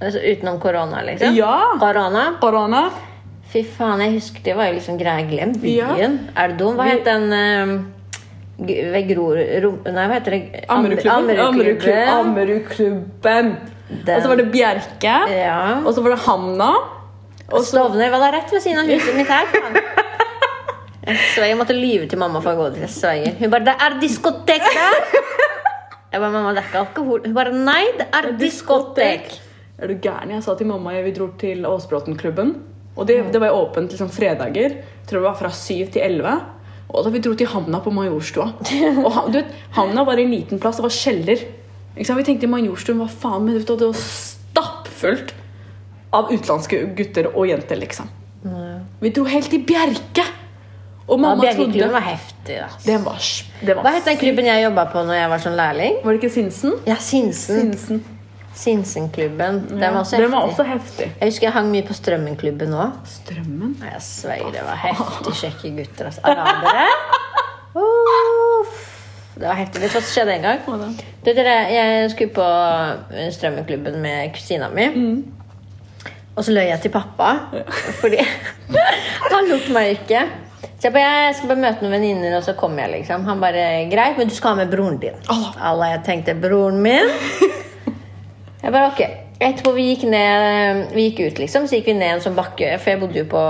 Altså 0.00 0.18
utenom 0.18 0.58
korona, 0.58 1.04
liksom. 1.06 1.36
Ja. 1.38 1.54
Korona. 1.78 2.24
Korona. 2.42 2.82
Fy 3.52 3.62
faen, 3.76 4.02
jeg 4.02 4.16
husker 4.18 4.42
det 4.48 4.58
var 4.58 4.72
jo 4.72 4.80
liksom 4.80 4.98
greia 4.98 5.22
glemt. 5.30 5.62
Ja. 5.70 5.94
Er 5.94 6.50
det 6.50 6.58
dum? 6.58 6.74
Hva 6.80 6.90
het 6.90 7.06
den 7.06 7.30
g- 7.30 7.80
ved 8.66 9.08
Gror... 9.08 9.40
Nei, 9.86 10.06
hva 10.06 10.16
heter 10.18 10.36
det? 10.36 10.64
Ammerudklubben. 10.68 12.08
Ammerudklubben. 12.14 13.52
Og 13.90 14.22
så 14.22 14.30
var 14.30 14.40
det 14.40 14.48
Bjerke. 14.52 15.16
Ja. 15.34 15.60
Og 15.82 15.94
så 15.96 16.04
var 16.04 16.14
det 16.14 16.22
Hanna. 16.26 16.70
Og 17.50 17.64
Stovner 17.66 18.12
var 18.12 18.22
da 18.22 18.30
rett 18.36 18.52
ved 18.54 18.62
siden 18.62 18.84
av 18.84 18.90
huset 18.90 19.16
mitt 19.18 19.30
her. 19.30 19.48
Jeg 21.10 21.16
så 21.32 21.46
jeg 21.48 21.56
måtte 21.56 21.74
lyve 21.74 22.04
til 22.06 22.20
mamma 22.20 22.42
for 22.44 22.52
å 22.52 22.66
gå 22.68 22.74
til 22.74 22.90
Sverige. 22.92 23.32
Hun 23.40 23.50
bare 23.50 23.64
'Det 23.66 23.74
er 23.86 23.94
diskotek 24.02 24.62
der!' 24.62 25.06
Jeg 26.12 26.20
bare 26.20 26.30
'Mamma, 26.30 26.52
det 26.54 26.60
er 26.60 26.68
ikke 26.68 26.82
alkohol.' 26.84 27.22
Hun 27.24 27.34
bare 27.34 27.52
'Nei, 27.52 27.84
det 27.98 28.06
er 28.14 28.28
diskotek'. 28.38 29.38
Er 29.80 29.88
du 29.88 29.94
gæren? 29.94 30.30
Jeg 30.30 30.42
sa 30.44 30.54
til 30.54 30.66
mamma 30.68 31.00
vi 31.02 31.10
dro 31.10 31.30
til 31.40 31.64
Åsbråtenklubben. 31.66 32.54
Og 32.96 33.06
det, 33.08 33.32
det 33.32 33.40
var 33.40 33.56
åpent 33.56 33.90
liksom 33.90 34.10
fredager. 34.12 34.76
Jeg 34.76 35.06
tror 35.08 35.18
det 35.18 35.28
var 35.28 35.38
fra 35.40 35.50
syv 35.50 35.90
til 35.90 36.02
elleve. 36.02 36.36
Og 36.90 37.04
da 37.06 37.10
vi 37.14 37.20
dro 37.22 37.34
til 37.38 37.46
havna 37.50 37.78
på 37.84 37.92
Majorstua. 37.94 38.48
Og 39.06 39.30
du 39.30 39.38
vet, 39.38 39.50
havna 39.76 40.04
var 40.08 40.18
en 40.18 40.32
liten 40.32 40.58
plass, 40.62 40.80
det 40.80 40.86
var 40.86 40.94
kjeller. 40.94 41.44
Vi 41.94 42.24
tenkte 42.26 42.48
Majorstuen, 42.50 42.98
hva 43.02 43.08
faen, 43.10 43.44
men 43.46 43.58
vet 43.58 43.70
det 43.70 43.86
var 43.90 43.98
stappfullt 44.00 45.34
av 46.16 46.30
utenlandske 46.32 46.82
gutter 46.98 47.30
og 47.34 47.46
jenter, 47.50 47.78
liksom. 47.78 48.10
Vi 49.00 49.12
dro 49.14 49.26
helt 49.30 49.50
til 49.52 49.62
Bjerke! 49.68 50.26
Og 51.10 51.18
Ja, 51.18 51.22
mamma 51.24 51.42
Bjerkeklubben 51.42 51.72
trodde 51.74 51.92
var 51.92 52.04
heftig. 52.06 52.56
altså. 52.62 52.86
det 52.86 52.98
var, 53.04 53.24
det 53.66 53.74
var 53.76 53.82
Hva 53.82 53.92
het 53.96 54.04
den 54.06 54.18
klubben 54.20 54.46
jeg 54.46 54.62
jobba 54.62 54.84
på 54.92 55.02
når 55.08 55.16
jeg 55.18 55.30
var 55.32 55.42
sånn 55.42 55.56
lærling? 55.58 55.96
Var 56.04 56.12
det 56.14 56.20
ikke 56.20 56.34
Sinsen? 56.36 56.76
Ja, 56.86 56.96
Sinsen. 57.02 57.72
Sinsen. 57.72 58.04
Sinsenklubben. 58.54 59.60
Den 59.70 59.80
var 59.94 60.00
også 60.02 60.16
den 60.18 60.32
var 60.32 60.46
heftig. 60.46 60.50
også 60.58 60.64
heftig. 60.72 61.06
Jeg 61.20 61.28
husker 61.30 61.46
jeg 61.46 61.52
hang 61.54 61.70
mye 61.70 61.84
på 61.86 61.94
Strømmenklubben 61.96 62.74
òg. 62.74 62.96
Strømmen? 63.08 63.76
Jeg 63.84 64.02
sverger, 64.04 64.50
det 64.56 64.64
var 64.66 64.80
heftig 64.82 65.34
kjekke 65.44 65.70
gutter. 65.78 66.10
Altså. 66.10 66.20
Arabere. 66.24 66.86
Uff. 67.80 68.86
Det 69.40 69.46
var 69.48 69.56
heftig. 69.56 69.80
Vet 69.80 69.92
du 69.92 69.96
hva 69.96 70.02
som 70.02 70.10
skjedde 70.12 70.34
en 70.36 70.42
gang? 70.44 70.96
Du, 71.24 71.30
dere, 71.32 71.54
jeg 71.72 72.10
skulle 72.12 72.34
på 72.36 72.48
eh, 73.14 73.30
Strømmenklubben 73.32 74.00
med 74.02 74.34
kusina 74.36 74.68
mi. 74.74 74.88
Og 76.36 76.44
så 76.46 76.52
løy 76.54 76.66
jeg 76.68 76.80
til 76.84 76.92
pappa, 76.94 77.30
fordi 78.00 78.20
han 79.32 79.48
lot 79.50 79.66
meg 79.74 79.94
ikke. 79.98 80.26
Så 80.80 80.88
jeg 80.88 80.94
bare, 80.94 81.08
jeg 81.26 81.34
skal 81.36 81.50
bare 81.50 81.60
møte 81.60 81.84
noen 81.84 81.92
venninner, 81.92 82.36
og 82.38 82.44
så 82.44 82.54
kommer 82.56 82.84
jeg. 82.86 83.00
liksom. 83.00 83.24
Han 83.28 83.40
bare, 83.42 83.64
greit, 83.92 84.16
men 84.16 84.28
du 84.30 84.34
skal 84.36 84.54
ha 84.54 84.62
med 84.62 84.70
broren 84.72 84.96
din. 85.02 85.16
Allah. 85.32 85.56
Allah, 85.72 85.90
jeg 85.96 86.04
tenkte, 86.06 86.36
broren 86.40 86.78
min? 86.84 87.10
Jeg 88.60 88.72
bare, 88.74 88.90
ok. 88.92 89.02
Etterpå 89.40 89.72
vi 89.72 89.86
gikk 89.90 90.04
ned, 90.12 90.90
vi 90.92 91.08
gikk 91.08 91.22
ut 91.24 91.40
liksom, 91.40 91.66
så 91.68 91.78
gikk 91.78 91.88
vi 91.88 91.96
ned 91.96 92.18
en 92.18 92.24
sånn 92.24 92.36
bakke, 92.36 92.74
for 92.76 92.92
jeg 92.92 93.00
bodde 93.00 93.22
jo 93.22 93.26
på, 93.30 93.44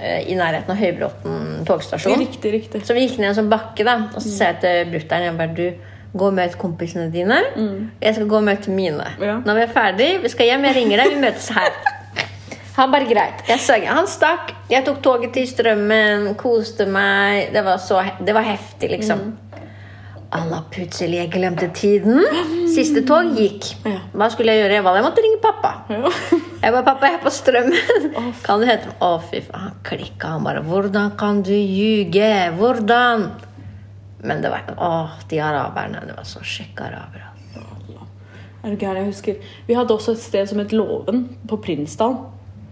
eh, 0.00 0.24
i 0.32 0.34
nærheten 0.38 0.74
av 0.74 0.80
Høybråten 0.80 1.66
togstasjon. 1.68 2.18
Riktig, 2.18 2.52
riktig. 2.56 2.82
Så 2.86 2.96
vi 2.96 3.06
gikk 3.06 3.20
ned 3.20 3.30
en 3.30 3.38
sånn 3.42 3.52
bakke, 3.52 3.86
da, 3.86 4.00
og 4.10 4.20
så 4.20 4.32
sa 4.32 4.50
jeg 4.50 4.62
til 4.64 4.94
brutter'n 4.94 5.28
jeg 5.28 5.36
bare, 5.38 5.54
du, 5.54 5.92
gå 6.14 6.30
og 6.30 6.34
møt 6.36 6.58
kompisene 6.58 7.08
dine. 7.10 7.40
Jeg 8.02 8.16
skal 8.16 8.28
gå 8.30 8.38
og 8.38 8.46
møte 8.46 8.70
mine. 8.70 9.06
Ja. 9.22 9.40
Når 9.46 9.58
vi 9.58 9.64
er 9.64 9.74
ferdig, 9.74 10.10
vi 10.22 10.30
skal 10.30 10.50
hjem, 10.50 10.66
jeg 10.68 10.78
ringer 10.78 11.02
deg, 11.02 11.14
vi 11.14 11.22
møtes 11.26 11.48
her. 11.54 11.74
Han 12.74 12.90
bare 12.90 13.06
greit. 13.06 13.42
Jeg 13.46 13.86
han 13.86 14.06
stakk. 14.10 14.50
Jeg 14.70 14.82
tok 14.86 15.00
toget 15.02 15.34
til 15.34 15.46
Strømmen, 15.46 16.32
koste 16.38 16.86
meg. 16.90 17.52
Det 17.54 17.62
var, 17.66 17.78
så, 17.82 18.00
det 18.18 18.34
var 18.34 18.46
heftig, 18.46 18.90
liksom. 18.96 19.28
Mm. 19.28 19.53
Alla 20.34 20.58
plutselig 20.74 21.20
jeg 21.20 21.30
glemte 21.30 21.68
tiden. 21.76 22.24
Siste 22.74 23.04
tog 23.06 23.36
gikk. 23.38 23.68
Hva 24.18 24.26
skulle 24.32 24.50
jeg 24.54 24.64
gjøre? 24.64 24.74
Jeg 24.80 24.84
valgte- 24.84 25.00
Jeg 25.00 25.06
måtte 25.06 25.22
ringe 25.22 25.40
pappa. 25.44 25.70
Jeg 26.64 26.72
bare, 26.72 26.84
pappa, 26.86 27.06
jeg 27.10 27.18
er 27.18 27.22
på 27.22 27.30
Strømmen. 27.30 28.32
Kan 28.42 28.60
du 28.62 28.64
hete 28.66 28.88
Å, 29.04 29.10
fy 29.20 29.42
faen. 29.44 29.60
Han 29.66 29.74
klikka. 29.84 30.30
Han 30.32 30.44
bare 30.46 30.62
Hvordan 30.64 31.10
kan 31.20 31.42
du 31.44 31.52
ljuge? 31.52 32.30
Hvordan? 32.56 33.26
Men 34.24 34.40
det 34.40 34.50
var 34.50 34.70
Å, 34.80 34.90
de 35.28 35.40
araberne. 35.44 36.00
Det 36.08 36.16
var 36.16 36.24
så 36.24 36.40
sjekke 36.40 36.86
arabere. 36.88 37.30
Er 38.64 38.72
du 38.72 38.76
gæren? 38.80 39.02
Jeg 39.02 39.10
husker 39.12 39.36
Vi 39.68 39.74
hadde 39.76 39.92
også 39.92 40.14
et 40.16 40.22
sted 40.24 40.48
som 40.48 40.58
het 40.62 40.72
Låven 40.72 41.26
på 41.46 41.58
Prinsdal. 41.60 42.16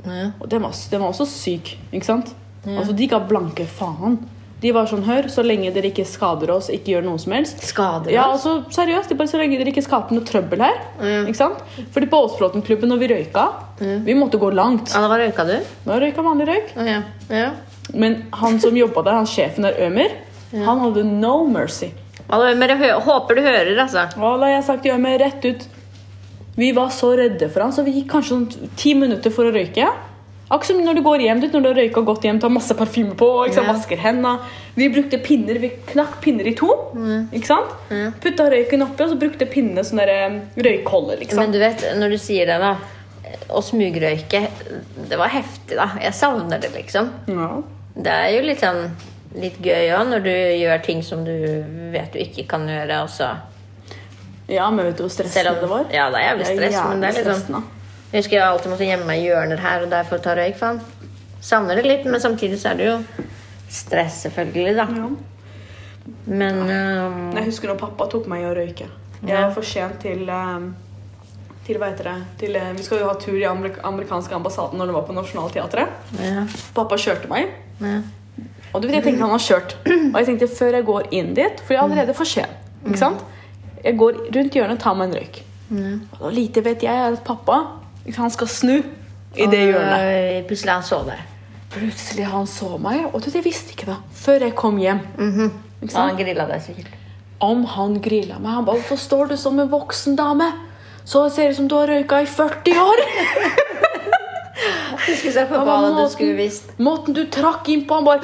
Ja. 0.07 0.31
Og 0.40 0.48
den 0.51 0.64
var, 0.64 0.72
den 0.90 1.03
var 1.05 1.12
også 1.12 1.27
syk, 1.29 1.75
ikke 1.92 2.09
sant? 2.09 2.33
Altså, 2.64 2.94
De 2.96 3.07
ga 3.12 3.20
blanke 3.29 3.66
faen. 3.68 4.16
De 4.62 4.70
var 4.70 4.87
sånn, 4.87 5.03
hør, 5.03 5.27
så 5.33 5.42
lenge 5.42 5.72
dere 5.75 5.88
ikke 5.90 6.05
skader 6.07 6.53
oss, 6.55 6.68
ikke 6.70 6.92
gjør 6.94 7.07
noe 7.09 7.18
som 7.18 7.33
helst. 7.35 7.64
Skader 7.66 8.12
Ja, 8.14 8.29
altså, 8.31 8.61
seriøst, 8.70 9.11
de 9.11 9.16
bare 9.18 9.31
Så 9.33 9.40
lenge 9.40 9.59
dere 9.59 9.72
ikke 9.72 9.83
skaper 9.83 10.14
noe 10.14 10.22
trøbbel 10.29 10.62
her. 10.62 10.77
Ikke 11.27 11.38
sant? 11.40 11.64
Fordi 11.94 12.07
på 12.12 12.20
Åsbråten-klubben, 12.29 12.92
når 12.92 13.01
vi 13.03 13.09
røyka, 13.11 13.46
vi 14.07 14.14
måtte 14.14 14.38
gå 14.38 14.53
langt. 14.55 14.92
Ja, 14.94 15.03
hva 15.11 15.18
røyka 15.18 15.46
du? 15.48 15.57
Da 15.88 15.98
røyka 15.98 16.22
vanlig 16.22 16.46
røyk. 16.53 16.70
Ja. 16.79 17.01
ja. 17.33 17.48
Men 17.98 18.20
han 18.38 18.61
som 18.62 18.79
jobba 18.79 19.03
der, 19.09 19.18
han 19.18 19.27
sjefen 19.27 19.66
der, 19.66 19.81
Ømer, 19.88 20.14
han 20.55 20.85
hadde 20.85 21.03
no 21.11 21.35
mercy. 21.51 21.90
Alle, 22.33 22.55
men 22.57 22.70
jeg 22.70 22.94
håper 23.03 23.35
du 23.37 23.42
hører, 23.42 23.75
altså. 23.83 24.07
Og 24.22 24.46
jeg 24.46 24.57
har 24.61 24.64
sagt 24.68 24.87
til 24.87 24.94
Ømer 24.94 25.18
rett 25.20 25.44
ut 25.44 25.66
Vi 26.57 26.70
var 26.77 26.88
så 26.94 27.11
redde 27.16 27.48
for 27.51 27.64
han, 27.64 27.72
så 27.72 27.83
vi 27.83 27.96
gikk 27.98 28.11
kanskje 28.12 28.35
sånn 28.37 28.72
ti 28.79 28.94
minutter 28.94 29.33
for 29.35 29.48
å 29.48 29.53
røyke. 29.55 29.90
Akkurat 30.53 30.69
som 30.69 30.81
når 30.85 30.99
du 30.99 31.03
går 31.07 31.23
hjem, 31.25 31.38
dit, 31.41 31.53
når 31.55 31.62
du 31.65 31.69
har 31.71 31.79
røyka 31.81 32.03
godt 32.05 32.25
hjem, 32.27 32.38
tar 32.43 32.51
masse 32.53 32.75
parfyme 32.77 33.15
på, 33.17 33.29
sant, 33.49 33.65
Ja. 33.67 33.73
vasker 33.73 33.97
hendene. 34.03 34.35
Vi 34.77 34.88
brukte 34.93 35.19
pinner, 35.25 35.59
vi 35.62 35.71
knakk 35.88 36.19
pinner 36.21 36.47
i 36.51 36.53
to. 36.59 36.69
ikke 37.33 37.47
sant? 37.49 37.71
Putta 38.21 38.51
røyken 38.53 38.83
oppi, 38.85 39.03
og 39.07 39.15
så 39.15 39.19
brukte 39.19 39.47
pinnene 39.49 39.81
sånn 39.85 40.03
der, 40.03 40.41
røykholder. 40.57 41.19
liksom. 41.23 41.38
Men 41.41 41.53
du 41.53 41.59
vet, 41.59 41.81
når 41.97 42.11
du 42.11 42.19
sier 42.19 42.47
det, 42.47 42.59
da 42.61 42.77
Å 43.49 43.62
smugrøyke, 43.65 44.43
det 45.09 45.17
var 45.17 45.29
heftig, 45.33 45.77
da. 45.79 45.87
Jeg 46.03 46.12
savner 46.12 46.61
det, 46.61 46.69
liksom. 46.75 47.09
Ja. 47.33 47.62
Det 47.97 48.12
er 48.12 48.29
jo 48.37 48.43
litt 48.47 48.61
sånn 48.61 48.91
litt 49.41 49.57
gøy 49.65 49.88
òg, 49.97 50.09
når 50.11 50.23
du 50.27 50.31
gjør 50.61 50.83
ting 50.85 51.03
som 51.03 51.25
du 51.25 51.33
vet 51.95 52.12
du 52.12 52.19
ikke 52.21 52.47
kan 52.51 52.67
gjøre, 52.69 53.03
og 53.03 53.09
så 53.09 53.31
ja, 54.53 54.67
men 54.71 54.85
vet 54.85 54.99
du 54.99 55.05
hvor 55.07 55.12
stressende 55.15 55.61
det 55.62 55.69
var? 55.71 55.85
Ja, 55.95 56.11
det 56.12 56.21
er 56.21 56.27
jævlig 56.37 56.47
stress, 56.51 56.77
men 56.91 57.01
det 57.01 57.09
er 57.09 57.17
litt 57.23 57.31
liksom. 57.31 57.65
Jeg 58.12 58.20
husker 58.20 58.37
jeg 58.37 58.44
alltid 58.44 58.72
måtte 58.75 58.87
gjemme 58.87 59.09
meg 59.09 59.22
i 59.22 59.29
hjørner 59.31 59.61
her 59.64 59.87
og 59.87 59.92
der 59.92 60.07
for 60.09 60.20
å 60.20 60.25
ta 60.25 60.37
røyk. 60.37 60.57
Faen. 60.61 60.81
Savner 61.42 61.81
det 61.81 61.88
litt, 61.88 62.05
men 62.07 62.20
samtidig 62.22 62.61
så 62.61 62.72
er 62.72 62.79
det 62.79 62.88
jo 62.90 62.96
stress, 63.72 64.20
selvfølgelig, 64.27 64.75
da. 64.79 64.87
Ja. 65.01 65.11
Men 66.27 66.61
um... 66.66 67.18
Jeg 67.38 67.48
husker 67.48 67.72
når 67.72 67.81
pappa 67.81 68.07
tok 68.12 68.29
meg 68.31 68.44
i 68.44 68.48
å 68.51 68.55
røyke. 68.57 68.88
Jeg 69.22 69.37
var 69.38 69.53
for 69.55 69.66
sent 69.66 70.03
til 70.05 70.27
um 70.29 70.72
til, 71.66 71.79
hva 71.79 71.92
heter 71.92 72.09
det, 72.09 72.16
til 72.40 72.57
eh, 72.59 72.72
Vi 72.75 72.83
skal 72.87 73.03
jo 73.03 73.11
ha 73.11 73.18
tur 73.22 73.37
i 73.38 73.44
amerik 73.46 73.77
amerikanske 73.87 74.35
ambassaden 74.35 74.81
når 74.81 74.90
det 74.90 74.96
var 74.96 75.05
på 75.07 75.14
Nationaltheatret. 75.14 76.01
ja, 76.18 76.46
Pappa 76.75 76.98
kjørte 76.98 77.31
meg. 77.31 77.53
ja. 77.81 78.01
Og 78.72 78.81
du 78.81 78.87
vet, 78.88 78.94
jeg 78.96 79.05
tenkte 79.05 79.27
han 79.27 79.35
har 79.35 79.42
kjørt. 79.44 79.75
Og 79.85 80.14
jeg 80.16 80.27
tenkte 80.31 80.46
før 80.48 80.79
jeg 80.79 80.85
går 80.88 81.09
inn 81.12 81.35
dit, 81.37 81.59
for 81.61 81.75
jeg 81.75 81.79
er 81.79 81.83
allerede 81.85 82.14
for 82.16 82.25
sen. 82.25 82.55
Ikke 82.87 83.01
sant? 83.03 83.20
Jeg 83.85 83.98
går 84.01 84.20
rundt 84.33 84.57
hjørnet 84.57 84.79
og 84.79 84.81
tar 84.81 84.96
meg 84.96 85.11
en 85.11 85.18
røyk. 85.18 85.40
Og 86.22 86.33
lite 86.33 86.62
vet 86.64 86.87
jeg 86.87 87.03
er 87.03 87.12
at 87.12 87.20
pappa 87.27 87.59
han 88.17 88.33
skal 88.35 88.49
snu 88.51 88.79
i 89.37 89.47
det 89.47 89.61
hjørnet. 89.71 90.47
Plutselig 90.49 90.73
han 90.73 90.87
så 90.87 91.03
deg. 91.07 91.29
Plutselig 91.73 92.27
han 92.29 92.49
så 92.51 92.75
meg, 92.83 93.07
og 93.12 93.25
jeg 93.25 93.45
visste 93.45 93.73
ikke 93.73 93.88
da, 93.88 94.01
før 94.12 94.49
jeg 94.49 94.57
kom 94.59 94.81
hjem. 94.81 95.01
Mm 95.19 95.51
Og 95.83 95.95
han 95.97 96.19
grilla 96.19 96.47
deg 96.47 96.62
sikkert. 96.62 96.93
Om 97.43 97.65
han 97.67 97.97
grilla 98.03 98.38
meg. 98.38 98.53
Han 98.55 98.65
bare 98.65 98.77
'Hvorfor 98.77 98.97
står 98.97 99.29
du 99.29 99.37
som 99.37 99.59
en 99.59 99.71
voksen 99.71 100.17
dame?' 100.17 100.53
Så 101.05 101.29
ser 101.31 101.43
det 101.43 101.51
ut 101.51 101.57
som 101.57 101.69
du 101.69 101.75
har 101.75 101.87
røyka 101.87 102.23
i 102.23 102.27
40 102.27 102.79
år! 102.79 102.99
Du 105.07 105.17
skulle 105.17 105.33
sett 105.33 105.49
på 105.49 105.59
hva 105.59 105.65
bare, 105.65 106.05
du 106.05 106.11
skulle 106.12 106.37
visst. 106.38 106.79
Måten 106.79 107.15
du 107.17 107.25
trakk 107.27 107.69
inn 107.69 107.87
på, 107.88 107.95
han 107.95 108.05
bare 108.05 108.21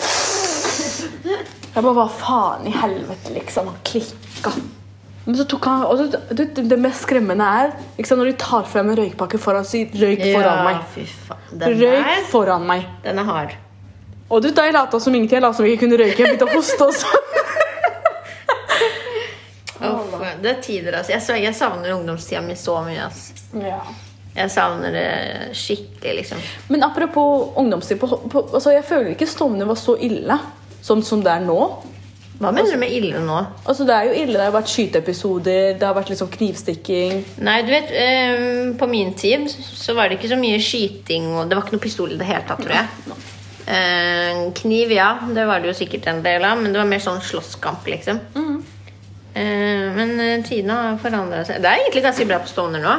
Jeg 1.75 1.83
bare 1.83 1.95
Hva 1.95 2.07
faen 2.09 2.67
i 2.67 2.71
helvete, 2.71 3.33
liksom. 3.35 3.67
Han 3.67 3.81
klikka. 3.83 4.53
Men 5.29 5.37
så 5.37 5.45
tok 5.45 5.67
han, 5.69 5.83
og 5.85 5.99
det, 6.09 6.21
det, 6.57 6.63
det 6.71 6.79
mest 6.81 7.03
skremmende 7.05 7.45
er 7.45 7.73
sant, 8.01 8.17
når 8.17 8.31
de 8.31 8.37
tar 8.41 8.65
frem 8.65 8.89
en 8.89 8.97
røykpakke 8.97 9.37
foran 9.39 9.67
sier 9.69 9.91
'røyk 9.93 10.23
foran 10.33 10.63
meg'. 10.65 10.79
fy 10.95 11.05
faen. 11.05 11.43
Den 11.53 11.75
Røyk 11.83 12.07
der, 12.07 12.23
foran 12.31 12.65
meg. 12.67 12.87
den 13.05 13.19
er 13.21 13.27
hard. 13.29 13.53
Og 14.31 14.43
du, 14.43 14.49
da 14.57 14.65
jeg 14.65 14.73
lata 14.73 14.99
som 15.01 15.13
ingenting, 15.15 15.37
jeg 15.37 15.43
lata 15.45 15.57
som 15.59 15.67
jeg 15.69 15.77
ikke 15.77 15.85
kunne 15.85 15.99
røyke. 16.01 16.17
Jeg 16.19 16.33
begynte 16.33 16.49
å 16.49 16.55
hoste 16.57 16.85
også. 16.89 17.07
Uff, 19.79 20.15
det 20.43 20.51
er 20.51 20.61
tider, 20.63 20.97
altså. 20.99 21.13
Jeg, 21.13 21.23
så- 21.23 21.37
jeg 21.43 21.55
savner 21.55 21.93
ungdomstida 21.95 22.41
mi 22.43 22.55
så 22.57 22.81
mye. 22.85 23.11
Ja. 23.63 23.79
Jeg 24.37 24.51
savner 24.51 24.91
det 24.93 25.07
skikkelig, 25.57 26.15
liksom. 26.23 26.39
Men 26.69 26.83
apropos 26.83 27.53
ungdomstid, 27.57 27.99
på, 28.01 28.07
på, 28.31 28.43
altså, 28.55 28.71
jeg 28.73 28.85
føler 28.85 29.11
ikke 29.15 29.27
Stovner 29.27 29.67
var 29.67 29.75
så 29.79 29.97
ille 30.01 30.39
som, 30.83 31.03
som 31.03 31.23
det 31.23 31.33
er 31.33 31.41
nå. 31.47 31.61
Hva 32.39 32.53
mener 32.55 32.71
du 32.71 32.79
med 32.79 32.93
ille 32.95 33.19
nå? 33.19 33.39
Altså, 33.67 33.83
det 33.87 33.95
er 33.97 34.07
jo 34.07 34.19
ille. 34.21 34.37
Det 34.37 34.45
har 34.45 34.55
vært 34.55 34.71
skyteepisoder, 34.71 35.73
det 35.81 35.87
har 35.87 35.97
vært 35.97 36.13
liksom 36.13 36.31
knivstikking. 36.31 37.25
Nei, 37.43 37.57
du 37.67 37.73
vet, 37.75 37.91
um, 37.91 38.77
på 38.79 38.87
min 38.91 39.11
tid 39.19 39.49
så 39.51 39.97
var 39.99 40.07
det 40.07 40.21
ikke 40.21 40.31
så 40.31 40.39
mye 40.39 40.61
skyting, 40.63 41.33
og 41.35 41.51
det 41.51 41.59
var 41.59 41.67
ikke 41.67 41.75
noe 41.75 41.87
pistol 41.89 42.15
i 42.15 42.21
det 42.21 42.29
hele 42.29 42.47
tatt, 42.47 42.63
tror 42.63 42.77
jeg. 42.77 43.19
Eh, 43.69 44.45
kniv, 44.57 44.95
ja, 44.95 45.11
det 45.35 45.49
var 45.51 45.61
det 45.61 45.73
jo 45.73 45.77
sikkert 45.81 46.07
en 46.09 46.23
del 46.25 46.47
av, 46.47 46.63
men 46.63 46.71
det 46.73 46.81
var 46.81 46.89
mer 46.89 47.03
sånn 47.05 47.19
slåsskamp, 47.27 47.91
liksom. 47.91 48.23
Eh, 49.39 49.89
men 49.99 50.15
uh, 50.17 50.39
tidene 50.47 50.79
har 50.79 51.03
forandra 51.03 51.43
seg. 51.45 51.59
Det 51.63 51.69
er 51.69 51.83
egentlig 51.83 52.07
ganske 52.07 52.31
bra 52.31 52.39
på 52.43 52.55
Stovner 52.55 52.87
nå. 52.87 52.95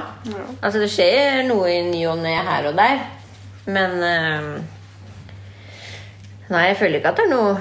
Altså, 0.60 0.84
det 0.84 0.92
skjer 0.94 1.48
noe 1.48 1.72
i 1.72 1.80
ny 1.88 2.04
og 2.12 2.20
ne 2.22 2.36
her 2.36 2.70
og 2.70 2.78
der, 2.78 3.02
men 3.72 3.98
eh, 4.04 4.52
Nei, 6.50 6.64
jeg 6.72 6.80
føler 6.80 6.98
ikke 6.98 7.12
at 7.14 7.20
det 7.20 7.28
er 7.28 7.34
noe 7.36 7.58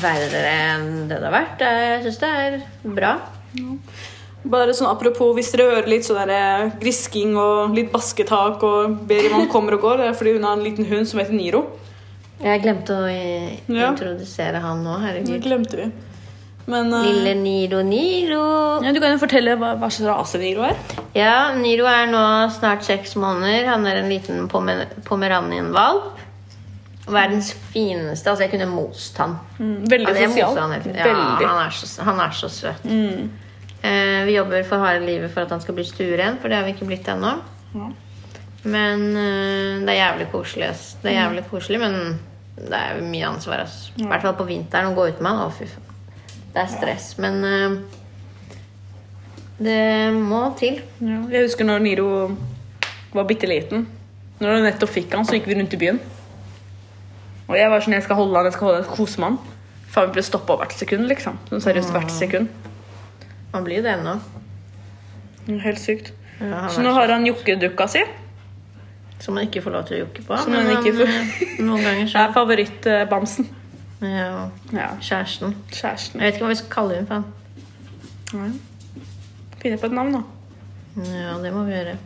verre 0.00 0.40
enn 0.50 0.88
det 1.10 1.18
det 1.18 1.26
har 1.26 1.34
vært. 1.34 1.62
Jeg 1.66 2.02
syns 2.06 2.20
det 2.22 2.30
er 2.44 2.58
bra. 2.96 3.14
Bare 4.50 4.72
sånn 4.72 4.88
apropos, 4.88 5.34
hvis 5.36 5.50
dere 5.52 5.66
hører 5.74 5.90
litt 5.90 6.06
sånn 6.06 6.30
eh, 6.32 6.70
grisking 6.80 7.34
og 7.36 7.74
litt 7.76 7.90
basketak 7.92 8.62
og 8.64 9.00
Berivan 9.10 9.48
kommer 9.52 9.76
og 9.76 9.82
går, 9.84 10.00
det 10.00 10.06
er 10.10 10.16
fordi 10.16 10.36
hun 10.38 10.46
har 10.48 10.56
en 10.56 10.64
liten 10.64 10.88
hund 10.88 11.08
som 11.10 11.20
heter 11.20 11.36
Niro. 11.36 11.64
Jeg 12.40 12.62
glemte 12.64 12.94
å 12.96 13.08
Ja. 13.10 13.90
introdusere 13.90 14.62
han 14.64 14.80
nå. 14.86 14.94
Det 15.26 15.42
glemte 15.44 15.76
vi. 15.76 15.90
Men 16.70 16.92
uh... 16.94 17.02
Lille 17.04 17.34
Niro 17.36 17.82
Niro. 17.84 18.40
ja, 18.84 18.92
du 18.94 19.00
kan 19.02 19.12
jo 19.12 19.20
fortelle 19.20 19.56
hva, 19.60 19.74
hva 19.80 19.88
slags 19.92 20.06
rase 20.08 20.40
Niro 20.40 20.64
er. 20.64 20.78
Ja, 21.16 21.52
Niro 21.58 21.84
er 21.90 22.08
nå 22.08 22.22
snart 22.54 22.84
seks 22.86 23.16
måneder. 23.20 23.66
Han 23.74 23.84
er 23.90 24.00
en 24.00 24.08
liten 24.12 24.46
pomer 24.48 24.86
pomeranienvalp. 25.08 26.19
Verdens 27.06 27.52
fineste. 27.72 28.30
Altså, 28.30 28.44
jeg 28.44 28.50
kunne 28.52 28.66
most 28.70 29.16
han. 29.18 29.36
Mm, 29.58 29.86
veldig 29.90 30.08
Altså, 30.08 30.26
sosial. 30.28 30.58
han. 30.58 30.94
Ja, 30.94 31.14
han 31.48 31.62
er 31.66 31.70
så, 31.74 32.02
han 32.06 32.20
er 32.20 32.30
så 32.36 32.48
søt. 32.52 32.84
Eh, 33.82 34.24
vi 34.28 34.34
jobber 34.36 34.62
for 34.68 34.78
harde 34.84 35.06
livet 35.06 35.30
for 35.32 35.40
at 35.46 35.50
han 35.54 35.60
skal 35.64 35.74
bli 35.74 35.84
stueren, 35.88 36.36
for 36.42 36.48
det 36.52 36.58
har 36.58 36.64
vi 36.68 36.74
ikke 36.74 36.86
blitt 36.90 37.08
ennå. 37.08 37.30
Ja. 37.74 37.86
Men 38.68 39.06
eh, 39.16 39.80
det 39.86 39.94
er 39.94 40.00
jævlig 40.02 40.26
koselig. 40.32 40.68
ass. 40.68 40.96
Det 41.02 41.10
er 41.14 41.22
jævlig 41.22 41.46
koselig, 41.50 41.80
men 41.80 42.18
det 42.60 42.76
er 42.76 43.00
mye 43.00 43.26
ansvar. 43.30 43.64
ass. 43.64 43.90
I 43.96 44.04
hvert 44.04 44.22
fall 44.26 44.36
på 44.36 44.44
vinteren 44.50 44.92
å 44.92 44.94
gå 44.98 45.08
ut 45.08 45.20
med 45.24 45.32
han. 45.32 45.46
Å, 45.48 45.54
fy 45.56 45.64
faen. 45.70 45.86
Det 46.52 46.60
er 46.60 46.70
stress. 46.76 47.14
Men 47.22 47.40
eh, 47.44 47.78
det 49.60 49.80
må 50.16 50.44
til. 50.60 50.80
Ja, 51.00 51.22
jeg 51.32 51.48
husker 51.48 51.64
når 51.68 51.82
Niro 51.84 52.06
var 53.16 53.24
bitte 53.28 53.48
liten. 53.48 53.86
Når 54.40 54.56
du 54.56 54.62
nettopp 54.68 54.92
fikk 54.92 55.12
han, 55.16 55.24
så 55.28 55.36
gikk 55.36 55.48
vi 55.50 55.56
rundt 55.58 55.74
i 55.76 55.80
byen. 55.80 55.98
Og 57.50 57.56
jeg 57.58 57.70
var 57.72 57.82
sånn, 57.82 57.96
jeg 57.96 58.04
skal 58.06 58.16
holde 58.20 58.36
han, 58.38 58.46
jeg 58.46 58.54
skal 58.54 58.68
holde 58.68 58.82
han, 58.84 58.96
kose 58.96 59.20
med 59.20 59.32
han. 59.32 59.38
Faen, 59.90 60.06
vi 60.08 60.14
ble 60.20 60.22
stoppa 60.22 60.54
hvert 60.60 60.74
sekund, 60.78 61.08
liksom. 61.10 61.38
Sånn 61.50 61.62
seriøst 61.64 61.90
hvert 61.94 62.12
sekund. 62.14 62.48
Man 63.52 63.64
blir 63.66 63.82
det 63.82 63.90
ennå. 63.96 64.16
Helt 65.64 65.80
sykt. 65.82 66.12
Ja, 66.40 66.68
Så 66.70 66.80
nå 66.84 66.92
har 66.94 67.10
han 67.10 67.26
jokkedukka 67.26 67.88
si. 67.90 68.04
Som 69.20 69.34
man 69.36 69.48
ikke 69.48 69.60
får 69.64 69.74
lov 69.74 69.88
til 69.88 69.96
å 69.98 70.04
jokke 70.06 70.22
på. 70.24 70.36
Som 70.44 70.54
han 70.54 70.68
man 70.70 70.76
ikke 70.78 70.94
får- 70.96 71.10
eh, 71.10 71.64
noen 71.66 71.82
ganger 71.84 72.04
Det 72.06 72.12
så 72.12 72.18
er 72.28 72.32
favorittbamsen. 72.32 73.48
ja, 74.00 74.48
Ja, 74.72 74.86
Kjæresten. 75.00 75.54
kjæresten. 75.72 76.20
Jeg 76.20 76.30
vet 76.30 76.34
ikke 76.34 76.44
hva 76.46 76.48
vi 76.48 76.54
skal 76.54 76.70
kalle 76.70 76.94
henne. 76.94 77.24
Nei. 78.32 78.50
Finne 79.60 79.76
på 79.76 79.86
et 79.86 79.92
navn, 79.92 80.12
da. 80.12 80.22
Ja, 81.02 81.34
det 81.42 81.52
må 81.52 81.64
vi 81.66 81.72
gjøre. 81.72 81.96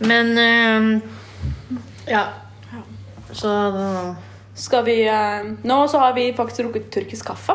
Men 0.00 0.38
eh, 0.38 1.00
Ja. 2.08 2.26
Så 3.32 4.14
Skal 4.54 4.84
vi 4.84 5.02
eh, 5.08 5.42
Nå 5.62 5.88
så 5.88 5.98
har 5.98 6.12
vi 6.16 6.32
faktisk 6.34 6.62
drukket 6.64 6.90
tyrkisk 6.90 7.26
kaffe. 7.26 7.54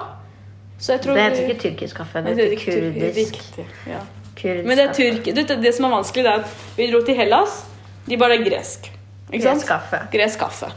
Så 0.80 0.94
jeg 0.94 1.02
tror 1.02 1.16
Det 1.16 1.24
heter 1.24 1.46
vi- 1.48 1.54
ikke 1.54 1.62
tyrkisk 1.62 1.96
kaffe, 1.98 2.22
det 2.24 2.36
det 2.36 2.50
heter 2.50 2.52
er 2.52 2.92
kurdisk. 2.92 3.34
riktig, 3.34 3.66
Ja. 3.88 4.00
kurdisk 4.36 4.66
Men 4.68 4.78
det 4.78 4.84
er 4.84 4.88
kaffe. 4.88 5.24
tyrk... 5.24 5.36
Det, 5.36 5.62
det 5.64 5.76
som 5.76 5.86
er 5.86 5.90
vanskelig, 5.96 6.24
det 6.24 6.32
er 6.34 6.40
at 6.40 6.50
vi 6.78 6.92
dro 6.92 7.02
til 7.06 7.16
Hellas. 7.16 7.66
De 8.10 8.18
bare 8.18 8.34
er 8.40 8.44
gresk. 8.44 8.92
Ikke 9.32 9.44
sant? 9.44 9.62
Gresk 9.64 9.68
kaffe. 9.68 10.00
Gresk 10.12 10.40
kaffe. 10.40 10.72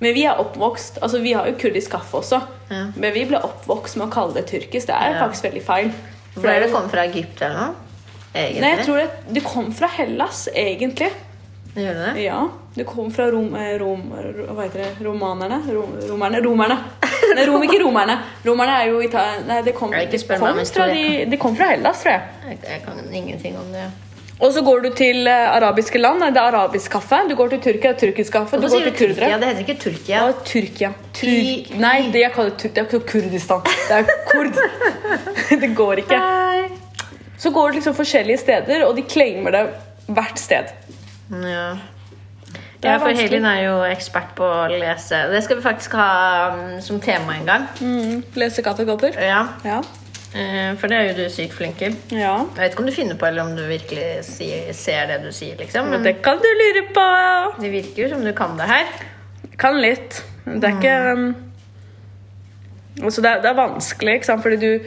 Men 0.00 0.14
vi 0.14 0.22
er 0.24 0.38
oppvokst 0.38 0.98
Altså, 1.02 1.18
vi 1.22 1.32
har 1.32 1.46
jo 1.46 1.54
kurdisk 1.58 1.90
kaffe 1.90 2.16
også, 2.16 2.40
Ja. 2.70 2.84
men 2.96 3.12
vi 3.14 3.24
ble 3.24 3.38
oppvokst 3.42 3.96
med 3.96 4.06
å 4.08 4.10
kalle 4.12 4.34
det 4.34 4.46
tyrkisk. 4.46 4.86
Det 4.86 4.94
er 4.94 5.14
Ja. 5.14 5.26
faktisk 5.26 5.44
veldig 5.44 5.62
feil. 5.62 5.90
For 6.34 6.40
Hvor 6.40 6.50
er 6.50 6.60
det 6.60 6.70
jo- 6.70 6.76
kommet 6.76 6.90
fra 6.90 7.00
Egypt 7.04 7.42
eller 7.42 7.56
noe? 7.56 7.74
Egentlig. 8.34 8.60
Nei, 8.60 8.76
jeg 8.76 8.86
tror 8.86 8.96
det, 8.96 9.10
det 9.34 9.44
kom 9.44 9.72
fra 9.72 9.86
Hellas, 9.88 10.48
egentlig. 10.54 11.10
Gjør 11.78 11.94
det 11.98 12.06
det? 12.08 12.24
Ja, 12.24 12.40
det 12.74 12.86
kom 12.88 13.12
fra 13.14 13.28
rom, 13.30 13.54
eh, 13.54 13.76
rom, 13.80 14.08
hva 14.10 14.64
heter 14.64 14.82
det? 14.82 14.90
romanerne? 15.06 15.60
Rom, 15.74 15.94
romerne? 16.08 16.42
Romerne! 16.44 16.78
Nei, 17.36 17.46
rom, 17.46 17.62
ikke 17.66 17.78
romerne. 17.82 18.18
Romerne 18.46 18.80
er 18.82 18.90
jo 18.90 19.00
Italia... 19.04 19.44
Nei, 19.46 19.62
det 19.66 19.74
kom, 19.76 19.94
det 19.94 20.20
kom 20.26 20.60
fra, 20.64 20.90
de, 20.90 21.06
det 21.30 21.38
kom 21.40 21.56
fra 21.58 21.72
Hellas, 21.74 22.02
tror 22.02 22.16
jeg. 22.16 22.28
Jeg, 22.50 22.60
jeg 22.72 22.84
kan 22.86 23.00
ingenting 23.22 23.58
om 23.60 23.72
det. 23.74 23.86
Og 24.38 24.52
så 24.54 24.62
går 24.62 24.84
du 24.84 24.88
til 24.94 25.26
eh, 25.26 25.48
arabiske 25.50 25.98
land, 25.98 26.22
det 26.22 26.38
er 26.38 26.52
arabisk 26.52 26.92
kaffe. 26.94 27.18
Du 27.28 27.34
går 27.38 27.50
til 27.56 27.62
Tyrkia, 27.64 27.94
tyrkisk 27.98 28.32
kaffe. 28.36 28.56
Du 28.56 28.66
Hvorfor 28.66 28.78
går 28.78 28.84
sier 28.84 28.94
du 28.94 28.98
Tyrkia? 29.00 29.38
Det 29.38 29.48
heter 29.50 29.64
ikke 29.64 29.78
Tyrkia. 29.82 30.20
Ja, 30.20 30.28
Tyrkia. 30.46 30.92
Tyrk... 31.18 31.72
Nei, 31.82 31.96
det 32.14 32.22
jeg 32.22 32.34
kaller 32.36 32.54
Tyrkia, 32.54 32.84
det 32.84 32.84
er 32.84 33.00
ikke 33.00 33.12
Kurdistan. 33.12 33.66
Det 33.66 33.98
er 33.98 34.04
kurd. 34.30 34.60
det 35.64 35.72
går 35.82 36.04
ikke. 36.04 36.20
Så 37.38 37.50
går 37.54 37.70
du 37.70 37.80
liksom 37.80 37.98
forskjellige 37.98 38.38
steder, 38.44 38.86
og 38.86 38.94
de 38.98 39.06
claimer 39.10 39.54
det 39.54 39.64
hvert 40.14 40.38
sted. 40.40 40.70
Ja. 41.30 41.76
Det 42.78 42.88
Ja, 42.92 42.98
for. 43.02 43.10
Helin 43.10 43.44
er 43.44 43.62
jo 43.64 43.78
ekspert 43.88 44.34
på 44.38 44.46
å 44.46 44.66
lese. 44.70 45.24
Det 45.32 45.40
skal 45.44 45.58
vi 45.58 45.64
faktisk 45.64 45.96
ha 45.98 46.10
um, 46.54 46.76
som 46.80 47.00
tema 47.02 47.34
en 47.34 47.48
gang. 47.48 47.64
Mm, 47.82 48.22
lese 48.38 48.62
kaffekopper. 48.62 49.18
Ja, 49.18 49.46
Ja. 49.64 49.80
Uh, 50.28 50.76
For 50.76 50.92
det 50.92 50.96
er 50.98 51.06
jo 51.08 51.14
du 51.16 51.30
sykt 51.32 51.54
flink 51.56 51.78
til. 51.80 51.94
ja. 52.12 52.34
Jeg 52.44 52.60
vet 52.60 52.72
ikke 52.74 52.82
om 52.84 52.86
du 52.86 52.92
finner 52.92 53.16
på, 53.16 53.26
eller 53.26 53.42
om 53.42 53.54
du 53.56 53.62
virkelig 53.64 54.24
sier, 54.28 54.72
ser 54.76 55.06
det 55.08 55.22
du 55.24 55.30
sier, 55.32 55.56
liksom. 55.56 55.88
Men 55.88 56.04
Det 56.04 56.18
kan 56.22 56.36
du 56.36 56.48
lure 56.60 56.82
på. 56.94 57.06
det 57.62 57.70
virker 57.72 58.02
jo 58.02 58.08
som 58.12 58.24
du 58.24 58.32
kan 58.36 58.56
det 58.58 58.68
her. 58.68 58.84
Kan 59.58 59.80
litt. 59.80 60.22
Det 60.44 60.64
er 60.64 60.76
ikke 60.76 61.12
um, 61.12 61.34
altså 63.02 63.22
det, 63.22 63.30
er, 63.30 63.40
det 63.42 63.50
er 63.50 63.54
vanskelig, 63.58 64.14
ikke 64.14 64.26
sant? 64.26 64.42
Fordi 64.42 64.56
du 64.56 64.84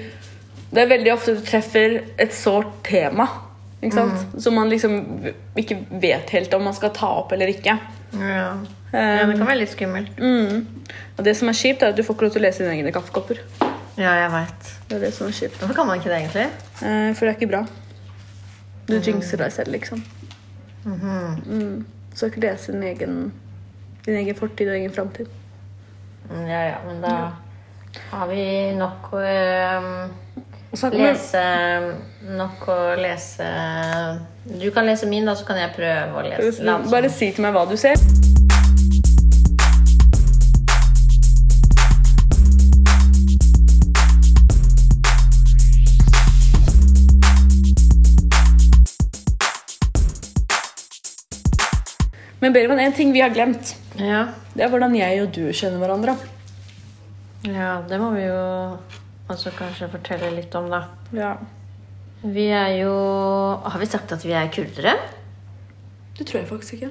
Det 0.72 0.82
er 0.86 0.88
veldig 0.88 1.14
ofte 1.14 1.36
du 1.36 1.42
treffer 1.44 1.98
et 2.18 2.34
sårt 2.34 2.84
tema. 2.88 3.26
Ikke 3.82 3.96
sant? 3.98 4.36
Som 4.42 4.54
man 4.60 4.70
liksom 4.70 4.94
ikke 5.58 5.80
vet 6.04 6.30
helt 6.36 6.54
om 6.54 6.64
man 6.68 6.76
skal 6.78 6.92
ta 6.94 7.08
opp 7.24 7.32
eller 7.34 7.50
ikke. 7.50 7.74
Ja. 8.14 8.46
ja, 8.92 9.26
det 9.26 9.38
kan 9.40 9.48
være 9.48 9.62
litt 9.64 9.72
skummelt. 9.74 10.20
Mm. 10.20 10.66
Og 11.18 11.24
det 11.26 11.34
som 11.40 11.50
er 11.50 11.58
kjipt, 11.58 11.82
er 11.82 11.94
at 11.94 11.98
du 11.98 12.04
får 12.04 12.16
ikke 12.18 12.28
lov 12.28 12.34
til 12.36 12.42
å 12.44 12.46
lese 12.46 12.64
dine 12.66 12.76
egne 12.78 12.94
kaffekopper. 12.94 13.40
Ja, 13.98 14.12
jeg 14.20 14.32
vet. 14.34 14.72
Det 14.90 14.98
er 14.98 15.06
det 15.08 15.14
som 15.16 15.28
er 15.30 15.36
kjipt. 15.38 15.58
Hvorfor 15.62 15.78
kan 15.80 15.88
man 15.90 16.00
ikke 16.02 16.12
det, 16.12 16.20
egentlig? 16.22 16.48
Eh, 16.84 17.10
for 17.16 17.26
det 17.26 17.32
er 17.34 17.38
ikke 17.40 17.52
bra. 17.54 17.64
Du 18.90 18.98
jinxer 19.00 19.42
deg 19.42 19.54
selv, 19.56 19.74
liksom. 19.76 20.04
mm. 20.86 21.86
Så 22.14 22.28
ikke 22.28 22.44
lese 22.44 22.74
din 22.76 22.84
egen, 22.84 23.20
din 24.06 24.18
egen 24.20 24.36
fortid 24.36 24.70
og 24.70 24.76
egen 24.78 24.94
framtid. 24.94 25.30
Mm, 26.30 26.46
Ja, 26.48 26.62
ja, 26.70 26.78
men 26.86 27.02
da 27.02 27.16
har 28.12 28.28
vi 28.30 28.44
nok 28.78 29.10
å 29.16 29.22
lese 30.72 31.42
Nok 32.38 32.68
å 32.72 32.78
lese 32.96 33.48
Du 34.46 34.70
kan 34.72 34.86
lese 34.88 35.06
min, 35.10 35.26
da, 35.26 35.36
så 35.36 35.46
kan 35.46 35.58
jeg 35.60 35.74
prøve 35.76 36.16
å 36.16 36.24
lese 36.26 36.64
La 36.64 36.78
Bare 36.92 37.10
si 37.12 37.32
til 37.32 37.44
meg 37.44 37.54
hva 37.56 37.66
du 37.70 37.76
ser. 37.78 38.00
Men 52.40 52.54
Berivan, 52.54 52.80
en 52.80 52.94
ting 52.94 53.12
vi 53.14 53.22
har 53.22 53.30
glemt, 53.30 53.76
Ja. 53.98 54.28
det 54.56 54.64
er 54.64 54.70
hvordan 54.70 54.96
jeg 54.98 55.22
og 55.24 55.32
du 55.32 55.52
kjenner 55.54 55.78
hverandre. 55.80 56.16
ja, 57.44 57.82
det 57.88 58.00
må 58.00 58.12
vi 58.16 58.22
jo 58.26 58.78
også 59.30 59.52
kanskje 59.58 59.88
fortelle 59.92 60.32
litt 60.36 60.56
om, 60.56 60.70
da. 60.72 60.82
Ja. 61.16 61.36
Vi 62.22 62.48
er 62.54 62.76
jo 62.84 62.92
Har 63.66 63.80
vi 63.82 63.86
sagt 63.90 64.12
at 64.14 64.22
vi 64.26 64.32
er 64.38 64.50
kurdere? 64.54 64.94
Det 66.18 66.28
tror 66.28 66.40
jeg 66.42 66.50
faktisk 66.50 66.74
ikke. 66.78 66.90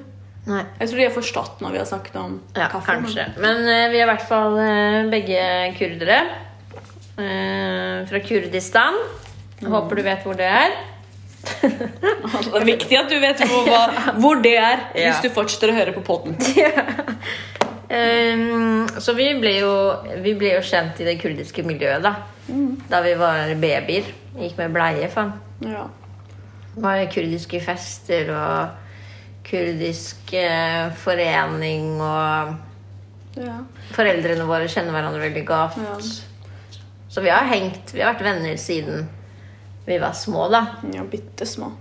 Nei. 0.49 0.63
Jeg 0.79 0.89
tror 0.89 0.97
de 0.97 1.05
har 1.05 1.13
forstått 1.15 1.61
når 1.61 1.71
vi 1.71 1.77
har 1.77 1.85
snakket 1.87 2.15
om 2.19 2.39
Ja, 2.57 2.67
kaffe. 2.67 2.87
kanskje. 2.95 3.27
Men 3.37 3.61
uh, 3.63 3.91
vi 3.93 3.99
er 3.99 4.05
i 4.07 4.09
hvert 4.09 4.25
fall 4.27 4.57
uh, 4.57 5.09
begge 5.11 5.41
kurdere. 5.77 6.21
Uh, 7.19 8.07
fra 8.09 8.19
Kurdistan. 8.25 8.97
Mm. 9.61 9.69
Håper 9.71 9.95
du 9.95 10.03
vet 10.07 10.23
hvor 10.25 10.33
det 10.39 10.47
er. 10.49 10.73
Det 11.61 12.59
er 12.59 12.65
viktig 12.67 12.97
at 12.99 13.09
du 13.09 13.15
vet 13.21 13.39
hvor, 13.49 13.93
hvor 14.21 14.41
det 14.43 14.55
er, 14.57 14.83
Ja. 14.93 15.09
hvis 15.11 15.23
du 15.23 15.29
fortsetter 15.33 15.71
å 15.71 15.77
høre 15.77 15.93
på 15.95 16.03
podden. 16.05 16.35
Um, 17.91 18.87
så 19.03 19.13
vi 19.17 19.27
ble, 19.35 19.51
jo, 19.59 19.71
vi 20.23 20.31
ble 20.39 20.53
jo 20.53 20.63
kjent 20.63 21.01
i 21.03 21.07
det 21.09 21.17
kurdiske 21.19 21.65
miljøet 21.67 22.05
da. 22.05 22.15
Da 22.91 23.01
vi 23.03 23.15
var 23.19 23.51
babyer. 23.59 24.07
Gikk 24.39 24.55
med 24.59 24.75
bleie, 24.75 25.09
faen. 25.11 25.33
Ja. 25.67 25.85
Var 26.81 27.01
i 27.01 27.09
kurdiske 27.11 27.59
fester 27.63 28.31
og 28.31 28.77
kurdisk 29.43 30.31
eh, 30.37 30.91
forening 31.01 31.97
og 31.99 32.53
ja. 33.35 33.57
Foreldrene 33.95 34.43
våre 34.47 34.67
kjenner 34.71 34.95
hverandre 34.95 35.23
veldig 35.23 35.43
godt. 35.47 35.77
Ja. 35.79 35.97
Så 37.11 37.23
vi 37.23 37.31
har 37.31 37.47
hengt, 37.47 37.93
vi 37.95 38.03
har 38.03 38.13
vært 38.13 38.25
venner 38.27 38.57
siden 38.59 39.07
vi 39.85 39.97
var 39.99 40.15
små, 40.15 40.47
da. 40.51 40.65
ja 40.93 41.03
bitte 41.03 41.47
små. 41.47 41.71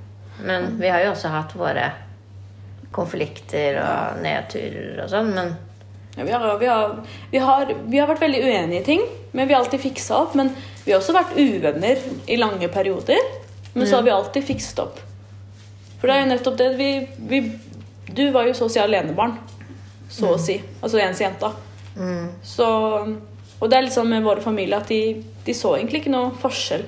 Men 0.43 0.79
vi 0.81 0.89
har 0.89 1.05
jo 1.05 1.13
også 1.13 1.31
hatt 1.35 1.55
våre 1.59 1.91
konflikter 2.95 3.79
og 3.83 4.23
nedturer 4.25 5.03
og 5.05 5.11
sånn. 5.13 5.35
Men 5.37 5.53
Ja, 6.17 6.25
vi, 6.27 6.33
har, 6.33 6.59
vi, 6.59 6.67
har, 6.67 6.97
vi, 7.31 7.39
har, 7.39 7.75
vi 7.87 7.99
har 8.01 8.09
vært 8.11 8.25
veldig 8.25 8.41
uenige 8.43 8.81
i 8.81 8.85
ting, 8.85 9.05
men 9.33 9.47
vi 9.49 9.55
har 9.55 9.63
alltid 9.63 9.81
fiksa 9.85 10.19
opp. 10.25 10.35
Men 10.39 10.51
vi 10.85 10.93
har 10.93 10.99
også 10.99 11.15
vært 11.15 11.37
uvenner 11.39 12.01
i 12.27 12.37
lange 12.41 12.69
perioder, 12.73 13.21
men 13.73 13.87
så 13.87 14.01
har 14.01 14.07
vi 14.09 14.11
alltid 14.11 14.45
fikset 14.49 14.83
opp. 14.83 14.99
For 16.01 16.09
det 16.09 16.17
er 16.17 16.23
jo 16.25 16.31
nettopp 16.33 16.57
det 16.59 16.69
vi, 16.79 16.91
vi 17.31 17.41
Du 18.11 18.25
var 18.35 18.47
jo 18.49 18.55
så 18.59 18.67
å 18.67 18.73
si 18.73 18.81
alenebarn, 18.83 19.37
så 20.11 20.33
å 20.35 20.39
si. 20.43 20.57
Altså 20.83 20.99
eneste 20.99 21.23
jenta. 21.23 21.53
Så, 22.43 22.67
og 23.61 23.69
det 23.71 23.77
er 23.77 23.85
litt 23.87 23.95
sånn 23.95 24.09
med 24.11 24.25
våre 24.27 24.43
familier 24.43 24.81
at 24.81 24.89
de, 24.91 25.21
de 25.47 25.55
så 25.55 25.77
egentlig 25.77 26.01
ikke 26.03 26.15
noe 26.15 26.33
forskjell. 26.43 26.83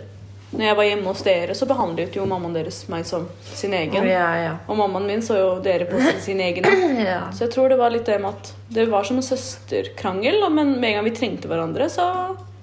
Når 0.52 0.66
jeg 0.66 0.76
var 0.76 0.84
hjemme 0.84 1.08
hos 1.08 1.22
dere, 1.24 1.54
så 1.56 1.66
behandlet 1.68 2.16
jo 2.16 2.26
mammaen 2.28 2.52
deres 2.52 2.82
meg 2.92 3.06
som 3.08 3.24
sin 3.48 3.72
egen. 3.72 4.04
ja, 4.08 4.28
ja. 4.36 4.52
Og 4.68 4.76
mammaen 4.76 5.06
min 5.08 5.22
så 5.24 5.38
jo 5.38 5.50
dere 5.64 5.86
på 5.88 6.00
sin, 6.00 6.20
sin 6.20 6.42
egen. 6.44 6.68
ja. 7.00 7.22
Så 7.32 7.46
jeg 7.46 7.54
tror 7.54 7.72
det 7.72 7.78
var 7.80 7.94
litt 7.94 8.04
det 8.08 8.18
med 8.20 8.34
at 8.34 8.52
det 8.68 8.84
var 8.92 9.08
som 9.08 9.16
en 9.16 9.24
søsterkrangel, 9.24 10.44
men 10.52 10.74
med 10.76 10.90
en 10.90 10.98
gang 10.98 11.08
vi 11.08 11.14
trengte 11.16 11.48
hverandre, 11.48 11.88
så 11.92 12.06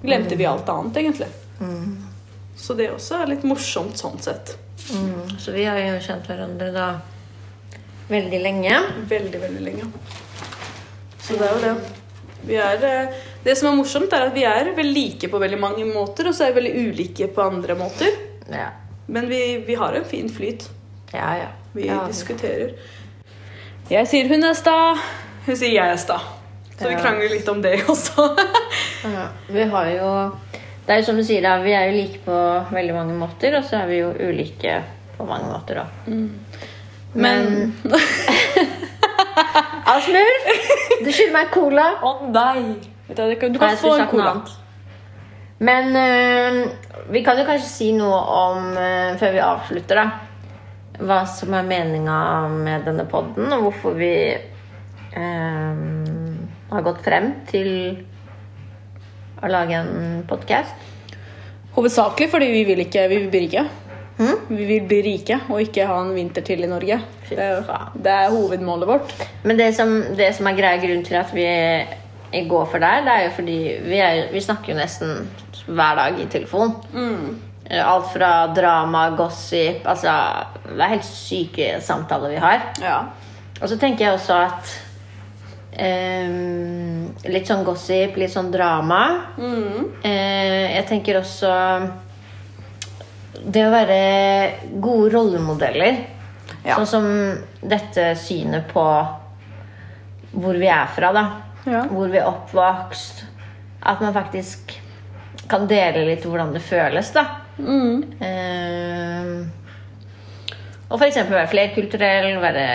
glemte 0.04 0.38
vi 0.38 0.45
alt 0.45 0.69
annet, 0.69 1.02
egentlig. 1.02 1.32
Så 2.60 2.75
det 2.78 2.91
også 2.93 3.23
er 3.23 3.32
litt 3.34 3.45
morsomt 3.47 3.97
sånn 3.97 4.19
sett. 4.21 4.54
Mm, 4.93 5.39
så 5.39 5.52
vi 5.56 5.65
har 5.65 5.80
jo 5.80 5.97
kjent 6.04 6.28
hverandre 6.30 6.69
da 6.75 6.88
veldig 8.10 8.41
lenge. 8.41 8.75
Veldig, 9.10 9.41
veldig 9.41 9.63
lenge. 9.65 9.89
Så 11.21 11.38
det 11.39 11.47
er 11.47 11.56
jo 11.56 11.63
det. 11.63 11.73
Vi 12.41 12.56
er, 12.56 12.86
eh, 12.86 13.17
det 13.49 13.55
som 13.57 13.71
er 13.71 13.77
morsomt, 13.79 14.13
er 14.13 14.27
at 14.29 14.35
vi 14.35 14.43
er 14.45 14.73
veldig 14.77 14.93
like 14.93 15.29
på 15.31 15.41
veldig 15.41 15.59
mange 15.59 15.85
måter, 15.89 16.29
og 16.29 16.35
så 16.38 16.45
er 16.45 16.53
vi 16.53 16.62
veldig 16.62 16.89
ulike 16.89 17.29
på 17.33 17.47
andre 17.49 17.75
måter. 17.79 18.19
Ja, 18.49 18.69
Men 19.07 19.29
vi, 19.29 19.41
vi 19.65 19.75
har 19.75 19.95
en 19.97 20.05
fin 20.05 20.29
flyt. 20.29 20.69
ja. 21.13 21.31
ja. 21.43 21.49
Vi 21.73 21.85
ja. 21.85 21.99
diskuterer. 22.07 22.71
Jeg 23.89 24.07
sier 24.09 24.29
hun 24.29 24.43
er 24.45 24.55
sta, 24.57 24.73
hun 25.45 25.57
sier 25.57 25.69
jeg 25.69 25.93
er 25.93 25.99
sta. 26.01 26.17
Så 26.79 26.88
vi 26.88 26.95
krangler 26.97 27.29
litt 27.29 27.49
om 27.51 27.62
det 27.62 27.81
også. 27.89 28.29
Ja, 28.99 29.29
vi 29.47 29.63
har 29.71 29.85
jo 29.93 30.07
Det 30.83 30.91
er 30.91 30.97
jo 30.99 31.05
som 31.07 31.15
du 31.15 31.23
sier, 31.23 31.39
da, 31.45 31.53
vi 31.63 31.71
er 31.71 31.85
jo 31.88 31.93
like 31.95 32.19
på 32.25 32.39
veldig 32.73 32.95
mange 32.97 33.13
måter, 33.15 33.55
og 33.55 33.63
så 33.63 33.77
er 33.83 33.88
vi 33.88 34.01
jo 34.01 34.09
ulike 34.12 34.73
på 35.15 35.27
mange 35.29 35.47
måter 35.53 35.79
òg. 35.85 36.09
Men 37.13 37.71
Asmulf, 39.93 40.49
du 40.99 41.12
skylder 41.13 41.35
meg 41.38 41.53
cola. 41.53 41.93
Å 42.03 42.12
nei! 42.33 42.98
Du, 43.09 43.23
du 43.25 43.35
kan, 43.41 43.53
Nei, 43.57 43.75
få 43.75 43.95
en 43.97 44.07
cola. 44.07 44.33
Men 45.59 45.95
øh, 45.97 46.69
vi 47.11 47.23
kan 47.25 47.39
jo 47.39 47.45
kanskje 47.47 47.67
si 47.67 47.89
noe 47.97 48.19
om, 48.31 48.69
øh, 48.77 49.17
før 49.19 49.33
vi 49.33 49.41
avslutter, 49.43 49.99
da, 49.99 51.01
hva 51.03 51.23
som 51.27 51.55
er 51.57 51.67
meninga 51.67 52.19
med 52.53 52.85
denne 52.87 53.07
podden, 53.09 53.49
og 53.55 53.65
hvorfor 53.65 53.97
vi 53.97 54.13
øh, 55.17 55.81
har 56.69 56.85
gått 56.85 57.03
frem 57.03 57.33
til 57.49 57.69
å 59.39 59.51
lage 59.51 59.81
en 59.81 60.23
podkast. 60.29 60.87
Hovedsakelig 61.75 62.29
fordi 62.31 62.49
vi 62.53 62.65
vil 62.67 62.83
ikke 62.83 63.07
vi 63.09 63.21
vil 63.23 63.29
bli 63.31 63.45
rike. 63.47 63.63
Hmm? 64.19 64.41
Vi 64.51 64.65
vil 64.67 64.83
bli 64.87 64.99
rike 65.05 65.37
og 65.47 65.61
ikke 65.63 65.85
ha 65.87 65.95
en 66.03 66.11
vinter 66.15 66.43
til 66.43 66.65
i 66.65 66.69
Norge. 66.69 66.97
Det 67.29 67.39
er, 67.39 67.63
det 67.95 68.11
er 68.11 68.33
hovedmålet 68.33 68.89
vårt. 68.89 69.13
Men 69.47 69.59
det 69.59 69.71
som, 69.77 69.93
det 70.17 70.33
som 70.35 70.49
er 70.49 70.57
greia 70.57 70.81
grunnen 70.81 71.05
til 71.07 71.15
at 71.19 71.31
vi 71.35 71.47
går 72.49 72.65
for 72.69 72.83
der, 72.83 73.05
det 73.05 73.13
er 73.13 73.23
jo 73.27 73.35
fordi 73.37 73.59
vi, 73.85 74.01
er, 74.03 74.25
vi 74.33 74.41
snakker 74.43 74.73
jo 74.73 74.79
nesten 74.79 75.29
hver 75.67 75.95
dag 75.99 76.19
i 76.19 76.27
telefon. 76.31 76.75
Mm. 76.93 77.39
Alt 77.85 78.07
fra 78.15 78.29
drama, 78.49 79.11
gossip 79.13 79.83
Altså, 79.85 80.09
det 80.65 80.81
er 80.81 80.93
helt 80.95 81.05
syke 81.05 81.71
samtaler 81.85 82.33
vi 82.33 82.39
har. 82.41 82.69
Ja. 82.81 82.99
Og 83.59 83.69
så 83.69 83.77
tenker 83.77 84.07
jeg 84.07 84.17
også 84.17 84.39
at 84.47 84.77
Ehm, 85.79 87.09
litt 87.29 87.47
sånn 87.47 87.63
gossip, 87.63 88.17
litt 88.19 88.33
sånn 88.33 88.51
drama. 88.51 89.01
Eh, 90.03 90.75
jeg 90.75 90.85
tenker 90.89 91.19
også 91.21 91.51
det 93.39 93.63
å 93.63 93.71
være 93.71 93.99
gode 94.81 95.13
rollemodeller. 95.13 96.01
Ja. 96.65 96.75
Sånn 96.75 96.89
som 96.89 97.05
dette 97.61 98.11
synet 98.19 98.67
på 98.73 98.83
hvor 100.33 100.57
vi 100.59 100.67
er 100.67 100.89
fra, 100.93 101.13
da. 101.15 101.23
Ja. 101.65 101.83
Hvor 101.91 102.07
vi 102.07 102.17
er 102.17 102.29
oppvokst. 102.29 103.25
At 103.85 104.01
man 104.03 104.13
faktisk 104.13 104.73
kan 105.49 105.67
dele 105.69 106.05
litt 106.07 106.25
hvordan 106.27 106.53
det 106.53 106.61
føles, 106.61 107.11
da. 107.15 107.25
Ehm, 107.59 109.49
og 110.89 110.97
for 110.97 111.07
eksempel 111.07 111.37
være 111.37 111.51
flerkulturell, 111.51 112.37
være 112.41 112.67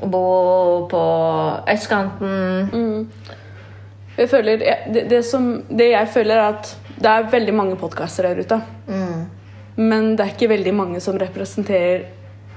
Bo 0.00 0.86
på 0.88 1.00
østkanten. 1.68 3.10
Jeg 4.16 4.28
føler, 4.28 4.62
det, 4.88 5.02
det, 5.10 5.24
som, 5.28 5.50
det 5.68 5.90
jeg 5.90 6.08
føler 6.08 6.40
er 6.40 6.54
at 6.54 6.70
det 7.00 7.10
er 7.10 7.28
veldig 7.32 7.54
mange 7.56 7.76
podkaster 7.80 8.28
der 8.28 8.40
ute. 8.40 8.58
Men 9.76 10.14
det 10.16 10.24
er 10.24 10.32
ikke 10.34 10.48
veldig 10.54 10.74
mange 10.76 11.00
som 11.04 11.18
representerer 11.20 12.08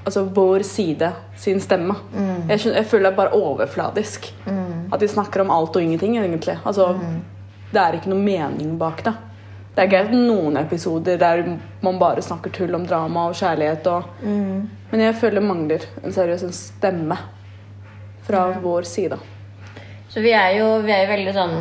altså, 0.05 0.23
vår 0.35 0.63
side 0.67 1.11
sin 1.39 1.59
stemme. 1.61 1.95
Jeg, 2.49 2.59
skjønner, 2.59 2.77
jeg 2.81 2.85
føler 2.91 3.09
det 3.09 3.11
er 3.13 3.19
bare 3.19 3.37
overfladisk. 3.39 4.31
At 4.93 4.99
de 4.99 5.07
snakker 5.07 5.41
om 5.41 5.51
alt 5.51 5.75
og 5.75 5.81
ingenting, 5.83 6.17
egentlig. 6.17 6.57
Altså, 6.65 6.93
Det 7.73 7.81
er 7.81 7.95
ikke 7.97 8.09
noe 8.11 8.21
mening 8.21 8.77
bak 8.77 9.03
det. 9.03 9.13
Det 9.73 9.81
er 9.81 9.89
greit 9.89 10.11
noen 10.13 10.57
episoder 10.59 11.17
der 11.17 11.39
man 11.81 11.97
bare 11.97 12.21
snakker 12.21 12.51
tull 12.53 12.75
om 12.75 12.83
drama 12.85 13.23
og 13.31 13.33
kjærlighet. 13.39 13.87
Og, 13.87 14.03
Men 14.91 14.99
jeg 15.01 15.15
føler 15.15 15.39
det 15.39 15.47
mangler 15.47 15.85
en 16.03 16.13
seriøs 16.13 16.43
en 16.43 16.53
stemme 16.53 17.17
fra 18.27 18.51
vår 18.61 18.85
side. 18.85 19.17
Så 20.09 20.21
vi 20.21 20.31
er 20.37 20.59
jo, 20.59 20.67
vi 20.85 20.91
er 20.93 21.07
veldig 21.09 21.33
sånn 21.33 21.55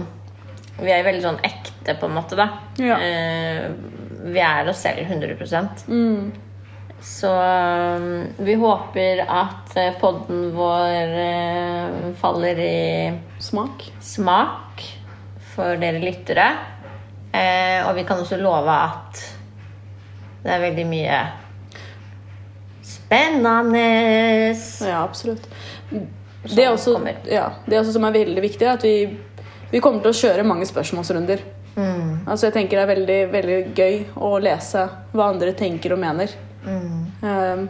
Vi 0.82 0.90
er 0.90 1.04
veldig 1.04 1.22
sånn 1.22 1.40
ekte, 1.44 1.94
på 2.00 2.06
en 2.08 2.14
måte, 2.16 2.36
da. 2.36 2.46
Ja. 2.80 2.96
Eh, 2.98 3.70
vi 4.32 4.40
er 4.40 4.68
oss 4.68 4.80
selv 4.82 5.04
100 5.04 5.36
Så 7.02 7.28
um, 7.34 8.26
vi 8.36 8.54
håper 8.54 9.24
at 9.26 9.76
eh, 9.76 9.94
podden 9.98 10.52
vår 10.54 11.14
eh, 11.18 12.12
faller 12.20 12.58
i 12.62 13.12
Smak. 13.42 13.88
smak 14.00 14.84
for 15.54 15.80
dere 15.82 15.98
lyttere. 15.98 16.46
Eh, 17.32 17.82
og 17.88 17.96
vi 17.98 18.04
kan 18.06 18.22
også 18.22 18.38
love 18.38 18.70
at 18.70 19.22
det 20.44 20.52
er 20.54 20.62
veldig 20.62 20.84
mye 20.86 21.18
spennende. 22.86 24.54
Ja, 24.86 25.02
absolutt. 25.02 25.50
Det 25.90 26.64
er, 26.64 26.70
også, 26.70 26.96
ja, 27.26 27.48
det 27.66 27.76
er 27.76 27.82
også 27.82 27.96
som 27.96 28.06
er 28.06 28.14
veldig 28.14 28.42
viktig, 28.42 28.66
er 28.66 28.78
at 28.78 28.86
vi, 28.86 29.10
vi 29.74 29.82
kommer 29.82 30.02
til 30.02 30.14
å 30.14 30.20
kjøre 30.22 30.46
mange 30.46 30.70
spørsmålsrunder. 30.70 31.42
Mm. 31.72 32.28
Altså 32.28 32.50
jeg 32.50 32.52
tenker 32.52 32.76
Det 32.76 32.82
er 32.82 32.90
veldig, 32.90 33.20
veldig 33.32 33.60
gøy 33.72 33.94
å 34.20 34.34
lese 34.44 34.82
hva 35.14 35.30
andre 35.32 35.54
tenker 35.56 35.94
og 35.94 36.02
mener. 36.02 36.34
Um, 36.66 37.68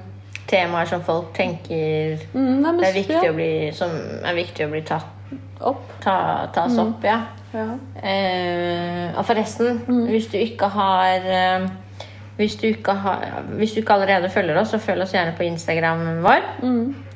Temaer 0.50 0.88
som 0.90 1.04
folk 1.06 1.30
tenker 1.36 2.18
mm, 2.34 2.64
det 2.80 2.88
er 2.88 2.96
viktig 2.96 3.20
ja, 3.22 3.30
å 3.30 3.36
bli, 3.36 3.52
som 3.76 3.92
er 3.94 4.34
viktig 4.36 4.66
å 4.66 4.72
bli 4.72 4.82
tatt, 4.84 5.30
opp. 5.60 5.86
ta, 6.02 6.16
tas 6.52 6.76
opp. 6.82 7.06
Ja. 7.06 7.20
Ja. 7.52 7.68
Uh, 8.00 9.18
og 9.20 9.24
forresten, 9.28 9.82
hvis 10.08 10.28
du 10.32 10.38
ikke 10.40 10.70
har 10.72 11.26
uh, 11.28 11.70
hvis 12.36 12.56
du, 12.56 12.68
har, 12.88 13.42
hvis 13.58 13.74
du 13.74 13.82
ikke 13.82 13.94
allerede 13.98 14.30
følger 14.32 14.56
oss, 14.58 14.72
så 14.72 14.80
følg 14.80 15.04
oss 15.04 15.12
gjerne 15.14 15.34
på 15.36 15.44
Instagramen 15.46 16.22
vår. 16.24 16.46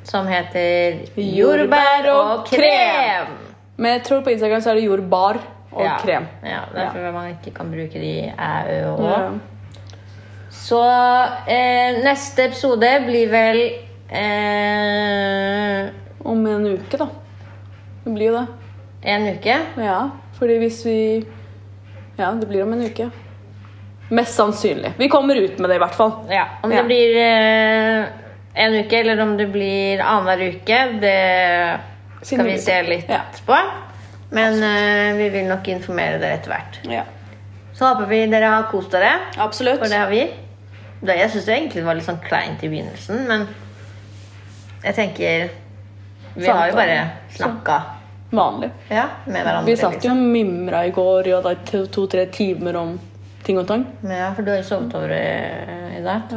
Som 0.07 0.29
heter 0.29 1.01
Jordbær 1.17 2.09
og 2.13 2.45
krem. 2.47 3.33
Men 3.77 3.97
jeg 3.97 4.03
tror 4.07 4.23
på 4.25 4.33
Instagram 4.33 4.61
så 4.61 4.71
er 4.71 4.79
det 4.79 4.85
jordbar 4.87 5.39
og 5.71 5.83
ja. 5.83 5.97
krem. 6.01 6.25
Ja, 6.45 6.63
derfor 6.73 7.11
man 7.13 7.29
ikke 7.35 7.53
kan 7.57 7.69
bruke 7.71 7.99
de 8.01 8.13
æ, 8.29 8.51
ø 8.73 8.79
og 8.91 9.03
å. 9.03 9.11
Ja. 9.11 9.27
Så 10.67 10.79
eh, 11.47 11.99
neste 12.03 12.43
episode 12.49 12.89
blir 13.05 13.29
vel 13.31 13.59
eh, 14.11 15.87
Om 16.27 16.41
en 16.51 16.65
uke, 16.73 16.97
da. 16.99 17.07
Det 18.03 18.11
blir 18.15 18.31
jo 18.31 18.33
det. 18.39 18.45
en 19.07 19.27
uke. 19.31 19.55
Ja, 19.79 19.99
fordi 20.39 20.57
hvis 20.63 20.81
vi 20.85 20.99
Ja, 22.17 22.31
det 22.33 22.47
blir 22.49 22.63
om 22.65 22.73
en 22.73 22.81
uke. 22.89 23.09
Mest 24.09 24.35
sannsynlig. 24.39 24.93
Vi 24.97 25.09
kommer 25.11 25.35
ut 25.35 25.59
med 25.59 25.69
det, 25.69 25.75
i 25.75 25.83
hvert 25.83 25.95
fall. 25.95 26.13
Ja, 26.31 26.45
Om 26.63 26.71
Ja. 26.71 26.77
det 26.81 26.85
blir 26.89 27.17
eh, 27.21 28.05
en 28.55 28.73
uke, 28.81 28.99
eller 28.99 29.21
om 29.21 29.37
det 29.37 29.47
blir 29.53 29.99
annenhver 30.01 30.47
uke, 30.55 30.79
det 31.01 31.79
skal 32.25 32.45
vi 32.47 32.57
se 32.57 32.81
litt 32.83 33.09
Ja. 33.09 33.21
på. 33.45 33.57
Men 34.31 34.63
eh, 34.63 35.13
vi 35.17 35.29
vil 35.29 35.45
nok 35.47 35.67
informere 35.67 36.17
dere 36.19 36.33
etter 36.39 36.51
hvert. 36.51 36.79
Ja. 36.89 37.03
Så 37.73 37.85
håper 37.93 38.05
vi 38.09 38.25
dere 38.27 38.45
har 38.55 38.63
kost 38.71 38.91
dere, 38.91 39.11
Absolutt. 39.37 39.79
for 39.79 39.87
det 39.87 39.97
har 40.01 40.09
vi. 40.09 40.25
Da, 41.01 41.13
jeg 41.13 41.29
syns 41.33 41.47
egentlig 41.53 41.81
det 41.83 41.85
var 41.85 41.97
litt 41.97 42.07
sånn 42.07 42.21
kleint 42.23 42.63
i 42.65 42.69
begynnelsen, 42.71 43.27
men 43.29 43.45
jeg 44.83 44.95
tenker 44.97 45.51
Vi 46.37 46.47
har 46.47 46.71
jo 46.71 46.77
bare 46.77 46.97
snakka 47.35 47.77
Vanlig. 48.31 48.69
ja, 48.91 49.05
med 49.25 49.43
hverandre. 49.45 49.71
Vi 49.71 49.75
satt 49.79 49.93
liksom. 49.93 50.09
jo 50.09 50.11
og 50.11 50.33
mimra 50.33 50.81
i 50.85 50.91
går 50.91 51.29
i 51.29 51.31
ja, 51.31 51.53
to-tre 51.93 52.25
timer 52.33 52.75
om 52.75 52.97
ting 53.45 53.59
og 53.61 53.67
tang. 53.69 53.85
Ja, 54.03 54.33
for 54.35 54.43
du 54.43 54.51
har 54.51 54.59
jo 54.59 54.67
sovet 54.67 54.97
over 54.99 55.13
i, 55.15 55.99
i 55.99 56.03
dag. 56.03 56.33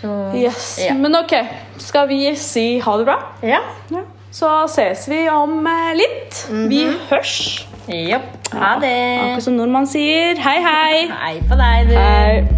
Så 0.00 0.10
Yes. 0.34 0.78
Ja. 0.82 0.94
Men 0.98 1.14
ok, 1.16 1.36
skal 1.78 2.08
vi 2.10 2.34
si 2.36 2.66
ha 2.82 2.96
det 2.98 3.06
bra? 3.06 3.20
ja. 3.42 3.62
Ja. 3.90 4.02
Så 4.36 4.48
ses 4.68 5.06
vi 5.08 5.22
om 5.32 5.66
eh, 5.66 5.94
litt. 5.96 6.42
Vi 6.50 6.82
hørs. 7.08 7.64
Jopp. 7.88 8.50
Ha 8.52 8.74
det. 8.82 8.92
Akkurat 9.22 9.46
som 9.46 9.56
nordmann 9.56 9.88
sier. 9.88 10.36
Hei, 10.44 10.58
hei. 10.60 11.08
Hei 11.08 11.34
på 11.48 11.56
deg, 11.56 11.88
du. 11.88 11.96
Hei. 11.96 12.55